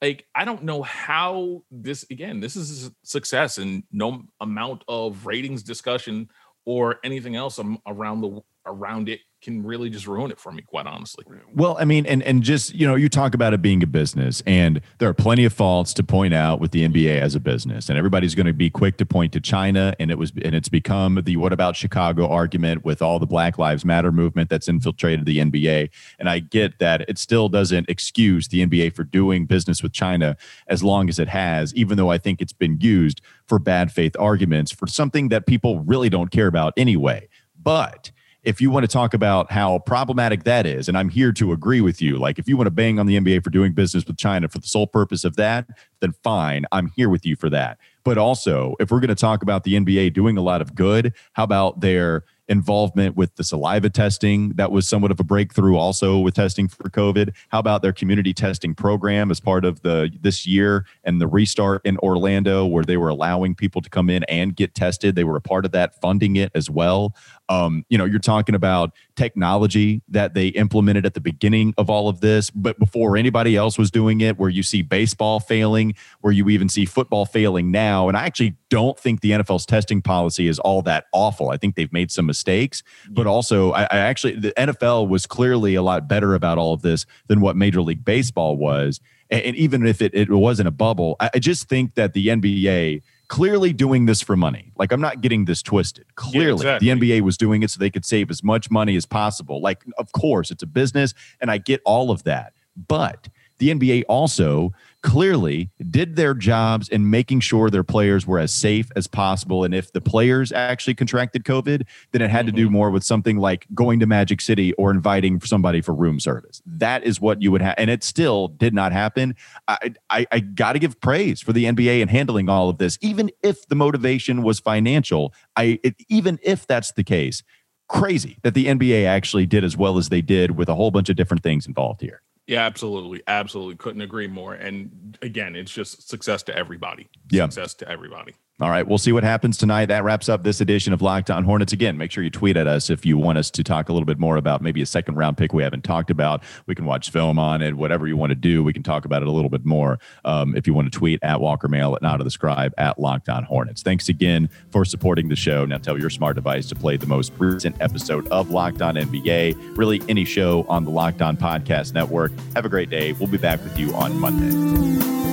Like 0.00 0.26
I 0.34 0.44
don't 0.44 0.64
know 0.64 0.82
how 0.82 1.62
this 1.70 2.04
again. 2.10 2.40
This 2.40 2.56
is 2.56 2.90
success, 3.04 3.58
and 3.58 3.84
no 3.92 4.24
amount 4.40 4.82
of 4.88 5.26
ratings 5.26 5.62
discussion 5.62 6.28
or 6.64 6.98
anything 7.04 7.36
else 7.36 7.60
around 7.86 8.20
the 8.20 8.40
around 8.66 9.08
it 9.08 9.20
can 9.42 9.62
really 9.62 9.90
just 9.90 10.06
ruin 10.06 10.30
it 10.30 10.38
for 10.38 10.52
me 10.52 10.62
quite 10.62 10.86
honestly. 10.86 11.24
Well 11.54 11.76
i 11.78 11.84
mean 11.84 12.06
and 12.06 12.22
and 12.22 12.42
just 12.42 12.74
you 12.74 12.86
know 12.86 12.94
you 12.94 13.08
talk 13.08 13.34
about 13.34 13.52
it 13.52 13.60
being 13.60 13.82
a 13.82 13.86
business 13.86 14.42
and 14.46 14.80
there 14.98 15.08
are 15.08 15.14
plenty 15.14 15.44
of 15.44 15.52
faults 15.52 15.92
to 15.94 16.02
point 16.02 16.34
out 16.34 16.60
with 16.60 16.70
the 16.70 16.86
nba 16.88 17.20
as 17.20 17.34
a 17.34 17.40
business 17.40 17.88
and 17.88 17.98
everybody's 17.98 18.34
going 18.34 18.46
to 18.46 18.52
be 18.52 18.70
quick 18.70 18.96
to 18.98 19.06
point 19.06 19.32
to 19.32 19.40
china 19.40 19.94
and 19.98 20.10
it 20.10 20.18
was 20.18 20.32
and 20.42 20.54
it's 20.54 20.68
become 20.68 21.20
the 21.24 21.36
what 21.36 21.52
about 21.52 21.76
chicago 21.76 22.28
argument 22.28 22.84
with 22.84 23.02
all 23.02 23.18
the 23.18 23.26
black 23.26 23.58
lives 23.58 23.84
matter 23.84 24.12
movement 24.12 24.48
that's 24.48 24.68
infiltrated 24.68 25.26
the 25.26 25.38
nba 25.38 25.90
and 26.18 26.28
i 26.28 26.38
get 26.38 26.78
that 26.78 27.02
it 27.08 27.18
still 27.18 27.48
doesn't 27.48 27.88
excuse 27.88 28.48
the 28.48 28.64
nba 28.66 28.94
for 28.94 29.04
doing 29.04 29.44
business 29.44 29.82
with 29.82 29.92
china 29.92 30.36
as 30.68 30.82
long 30.82 31.08
as 31.08 31.18
it 31.18 31.28
has 31.28 31.74
even 31.74 31.96
though 31.96 32.10
i 32.10 32.18
think 32.18 32.40
it's 32.40 32.52
been 32.52 32.78
used 32.80 33.20
for 33.46 33.58
bad 33.58 33.92
faith 33.92 34.16
arguments 34.18 34.72
for 34.72 34.86
something 34.86 35.28
that 35.28 35.46
people 35.46 35.80
really 35.80 36.08
don't 36.08 36.30
care 36.30 36.46
about 36.46 36.72
anyway. 36.76 37.28
But 37.60 38.10
if 38.44 38.60
you 38.60 38.70
want 38.70 38.82
to 38.82 38.88
talk 38.88 39.14
about 39.14 39.52
how 39.52 39.78
problematic 39.80 40.44
that 40.44 40.66
is, 40.66 40.88
and 40.88 40.98
I'm 40.98 41.08
here 41.08 41.32
to 41.32 41.52
agree 41.52 41.80
with 41.80 42.02
you, 42.02 42.18
like 42.18 42.38
if 42.38 42.48
you 42.48 42.56
want 42.56 42.66
to 42.66 42.72
bang 42.72 42.98
on 42.98 43.06
the 43.06 43.18
NBA 43.18 43.44
for 43.44 43.50
doing 43.50 43.72
business 43.72 44.04
with 44.06 44.16
China 44.16 44.48
for 44.48 44.58
the 44.58 44.66
sole 44.66 44.86
purpose 44.86 45.24
of 45.24 45.36
that, 45.36 45.66
then 46.00 46.12
fine, 46.24 46.66
I'm 46.72 46.90
here 46.96 47.08
with 47.08 47.24
you 47.24 47.36
for 47.36 47.48
that. 47.50 47.78
But 48.04 48.18
also, 48.18 48.74
if 48.80 48.90
we're 48.90 49.00
going 49.00 49.08
to 49.08 49.14
talk 49.14 49.42
about 49.42 49.62
the 49.62 49.74
NBA 49.74 50.12
doing 50.12 50.36
a 50.36 50.42
lot 50.42 50.60
of 50.60 50.74
good, 50.74 51.14
how 51.34 51.44
about 51.44 51.80
their 51.80 52.24
involvement 52.48 53.16
with 53.16 53.36
the 53.36 53.44
saliva 53.44 53.88
testing? 53.88 54.50
That 54.50 54.72
was 54.72 54.88
somewhat 54.88 55.12
of 55.12 55.20
a 55.20 55.24
breakthrough 55.24 55.76
also 55.76 56.18
with 56.18 56.34
testing 56.34 56.66
for 56.66 56.82
covid. 56.90 57.32
How 57.48 57.60
about 57.60 57.82
their 57.82 57.92
community 57.92 58.34
testing 58.34 58.74
program 58.74 59.30
as 59.30 59.38
part 59.38 59.64
of 59.64 59.82
the 59.82 60.10
this 60.20 60.46
year 60.46 60.84
and 61.04 61.20
the 61.20 61.28
restart 61.28 61.80
in 61.84 61.96
orlando 61.98 62.66
where 62.66 62.84
they 62.84 62.96
were 62.96 63.08
allowing 63.08 63.54
people 63.54 63.80
to 63.80 63.88
come 63.88 64.10
in 64.10 64.24
and 64.24 64.56
get 64.56 64.74
tested? 64.74 65.14
They 65.14 65.24
were 65.24 65.36
a 65.36 65.40
part 65.40 65.64
of 65.64 65.70
that 65.72 66.00
funding 66.00 66.34
it 66.36 66.50
as 66.54 66.68
well 66.68 67.14
um, 67.52 67.84
you 67.90 67.98
know, 67.98 68.06
you're 68.06 68.18
talking 68.18 68.54
about 68.54 68.92
technology 69.14 70.00
that 70.08 70.32
they 70.32 70.48
implemented 70.48 71.04
at 71.04 71.12
the 71.12 71.20
beginning 71.20 71.74
of 71.76 71.90
all 71.90 72.08
of 72.08 72.20
this, 72.20 72.48
but 72.48 72.78
before 72.78 73.14
anybody 73.14 73.56
else 73.56 73.76
was 73.76 73.90
doing 73.90 74.22
it, 74.22 74.38
where 74.38 74.48
you 74.48 74.62
see 74.62 74.80
baseball 74.80 75.38
failing, 75.38 75.94
where 76.22 76.32
you 76.32 76.48
even 76.48 76.70
see 76.70 76.86
football 76.86 77.26
failing 77.26 77.70
now. 77.70 78.08
And 78.08 78.16
I 78.16 78.24
actually 78.24 78.56
don't 78.70 78.98
think 78.98 79.20
the 79.20 79.32
NFL's 79.32 79.66
testing 79.66 80.00
policy 80.00 80.48
is 80.48 80.58
all 80.60 80.80
that 80.82 81.04
awful. 81.12 81.50
I 81.50 81.58
think 81.58 81.74
they've 81.74 81.92
made 81.92 82.10
some 82.10 82.24
mistakes, 82.24 82.82
but 83.10 83.26
also 83.26 83.72
I, 83.72 83.82
I 83.82 83.98
actually, 83.98 84.36
the 84.36 84.52
NFL 84.52 85.08
was 85.08 85.26
clearly 85.26 85.74
a 85.74 85.82
lot 85.82 86.08
better 86.08 86.34
about 86.34 86.56
all 86.56 86.72
of 86.72 86.80
this 86.80 87.04
than 87.26 87.42
what 87.42 87.54
Major 87.54 87.82
League 87.82 88.02
Baseball 88.02 88.56
was. 88.56 88.98
And, 89.28 89.42
and 89.42 89.56
even 89.56 89.86
if 89.86 90.00
it, 90.00 90.14
it 90.14 90.30
wasn't 90.30 90.68
a 90.68 90.72
bubble, 90.72 91.16
I, 91.20 91.28
I 91.34 91.38
just 91.38 91.68
think 91.68 91.96
that 91.96 92.14
the 92.14 92.28
NBA 92.28 93.02
clearly 93.32 93.72
doing 93.72 94.04
this 94.04 94.20
for 94.20 94.36
money. 94.36 94.72
Like 94.76 94.92
I'm 94.92 95.00
not 95.00 95.22
getting 95.22 95.46
this 95.46 95.62
twisted. 95.62 96.04
Clearly, 96.16 96.66
yeah, 96.66 96.74
exactly. 96.74 96.92
the 96.92 97.00
NBA 97.00 97.20
was 97.22 97.38
doing 97.38 97.62
it 97.62 97.70
so 97.70 97.78
they 97.78 97.88
could 97.88 98.04
save 98.04 98.30
as 98.30 98.44
much 98.44 98.70
money 98.70 98.94
as 98.94 99.06
possible. 99.06 99.62
Like, 99.62 99.82
of 99.96 100.12
course, 100.12 100.50
it's 100.50 100.62
a 100.62 100.66
business, 100.66 101.14
and 101.40 101.50
I 101.50 101.56
get 101.56 101.80
all 101.86 102.10
of 102.10 102.24
that. 102.24 102.52
But 102.76 103.30
the 103.56 103.70
NBA 103.70 104.04
also 104.06 104.72
clearly 105.02 105.70
did 105.90 106.16
their 106.16 106.32
jobs 106.32 106.88
in 106.88 107.10
making 107.10 107.40
sure 107.40 107.68
their 107.68 107.82
players 107.82 108.26
were 108.26 108.38
as 108.38 108.52
safe 108.52 108.90
as 108.96 109.06
possible. 109.06 109.64
And 109.64 109.74
if 109.74 109.92
the 109.92 110.00
players 110.00 110.52
actually 110.52 110.94
contracted 110.94 111.44
COVID, 111.44 111.86
then 112.12 112.22
it 112.22 112.30
had 112.30 112.46
to 112.46 112.52
do 112.52 112.66
mm-hmm. 112.66 112.72
more 112.72 112.90
with 112.90 113.04
something 113.04 113.36
like 113.36 113.66
going 113.74 114.00
to 114.00 114.06
Magic 114.06 114.40
City 114.40 114.72
or 114.74 114.90
inviting 114.90 115.40
somebody 115.40 115.80
for 115.80 115.92
room 115.92 116.20
service. 116.20 116.62
That 116.64 117.04
is 117.04 117.20
what 117.20 117.42
you 117.42 117.50
would 117.50 117.62
have. 117.62 117.74
And 117.78 117.90
it 117.90 118.04
still 118.04 118.48
did 118.48 118.74
not 118.74 118.92
happen. 118.92 119.34
I, 119.66 119.94
I, 120.08 120.26
I 120.30 120.40
got 120.40 120.74
to 120.74 120.78
give 120.78 121.00
praise 121.00 121.40
for 121.40 121.52
the 121.52 121.64
NBA 121.64 122.00
in 122.00 122.08
handling 122.08 122.48
all 122.48 122.68
of 122.68 122.78
this, 122.78 122.96
even 123.00 123.30
if 123.42 123.66
the 123.68 123.74
motivation 123.74 124.42
was 124.42 124.60
financial. 124.60 125.34
I 125.56 125.80
it, 125.82 125.96
even 126.08 126.38
if 126.42 126.66
that's 126.66 126.92
the 126.92 127.04
case, 127.04 127.42
crazy 127.88 128.38
that 128.42 128.54
the 128.54 128.66
NBA 128.66 129.04
actually 129.04 129.46
did 129.46 129.64
as 129.64 129.76
well 129.76 129.98
as 129.98 130.08
they 130.08 130.22
did 130.22 130.52
with 130.52 130.68
a 130.68 130.74
whole 130.74 130.90
bunch 130.90 131.08
of 131.08 131.16
different 131.16 131.42
things 131.42 131.66
involved 131.66 132.00
here. 132.00 132.22
Yeah, 132.46 132.64
absolutely. 132.66 133.22
Absolutely. 133.26 133.76
Couldn't 133.76 134.02
agree 134.02 134.26
more. 134.26 134.54
And 134.54 135.16
again, 135.22 135.54
it's 135.56 135.70
just 135.72 136.08
success 136.08 136.42
to 136.44 136.56
everybody. 136.56 137.08
Yeah. 137.30 137.44
Success 137.44 137.74
to 137.74 137.88
everybody. 137.88 138.34
All 138.62 138.70
right. 138.70 138.86
We'll 138.86 138.96
see 138.96 139.10
what 139.10 139.24
happens 139.24 139.56
tonight. 139.56 139.86
That 139.86 140.04
wraps 140.04 140.28
up 140.28 140.44
this 140.44 140.60
edition 140.60 140.92
of 140.92 141.02
Locked 141.02 141.32
On 141.32 141.42
Hornets. 141.42 141.72
Again, 141.72 141.98
make 141.98 142.12
sure 142.12 142.22
you 142.22 142.30
tweet 142.30 142.56
at 142.56 142.68
us 142.68 142.90
if 142.90 143.04
you 143.04 143.18
want 143.18 143.36
us 143.36 143.50
to 143.50 143.64
talk 143.64 143.88
a 143.88 143.92
little 143.92 144.06
bit 144.06 144.20
more 144.20 144.36
about 144.36 144.62
maybe 144.62 144.80
a 144.80 144.86
second 144.86 145.16
round 145.16 145.36
pick 145.36 145.52
we 145.52 145.64
haven't 145.64 145.82
talked 145.82 146.10
about. 146.10 146.44
We 146.66 146.76
can 146.76 146.84
watch 146.84 147.10
film 147.10 147.40
on 147.40 147.60
it, 147.60 147.76
whatever 147.76 148.06
you 148.06 148.16
want 148.16 148.30
to 148.30 148.36
do. 148.36 148.62
We 148.62 148.72
can 148.72 148.84
talk 148.84 149.04
about 149.04 149.20
it 149.20 149.26
a 149.26 149.32
little 149.32 149.50
bit 149.50 149.64
more. 149.64 149.98
Um, 150.24 150.54
if 150.54 150.68
you 150.68 150.74
want 150.74 150.92
to 150.92 150.96
tweet 150.96 151.18
at 151.24 151.40
Walker 151.40 151.66
Mail, 151.66 151.96
at 151.96 152.02
Not 152.02 152.20
of 152.20 152.24
the 152.24 152.30
Scribe, 152.30 152.72
at 152.78 153.00
Locked 153.00 153.28
On 153.28 153.42
Hornets. 153.42 153.82
Thanks 153.82 154.08
again 154.08 154.48
for 154.70 154.84
supporting 154.84 155.28
the 155.28 155.34
show. 155.34 155.64
Now 155.64 155.78
tell 155.78 155.98
your 155.98 156.10
smart 156.10 156.36
device 156.36 156.68
to 156.68 156.76
play 156.76 156.96
the 156.96 157.06
most 157.08 157.32
recent 157.38 157.74
episode 157.82 158.28
of 158.28 158.50
Locked 158.50 158.80
On 158.80 158.94
NBA, 158.94 159.76
really 159.76 160.00
any 160.08 160.24
show 160.24 160.64
on 160.68 160.84
the 160.84 160.90
Locked 160.92 161.20
On 161.20 161.36
Podcast 161.36 161.94
Network. 161.94 162.30
Have 162.54 162.64
a 162.64 162.68
great 162.68 162.90
day. 162.90 163.12
We'll 163.14 163.26
be 163.26 163.38
back 163.38 163.60
with 163.64 163.76
you 163.76 163.92
on 163.96 164.16
Monday. 164.20 165.31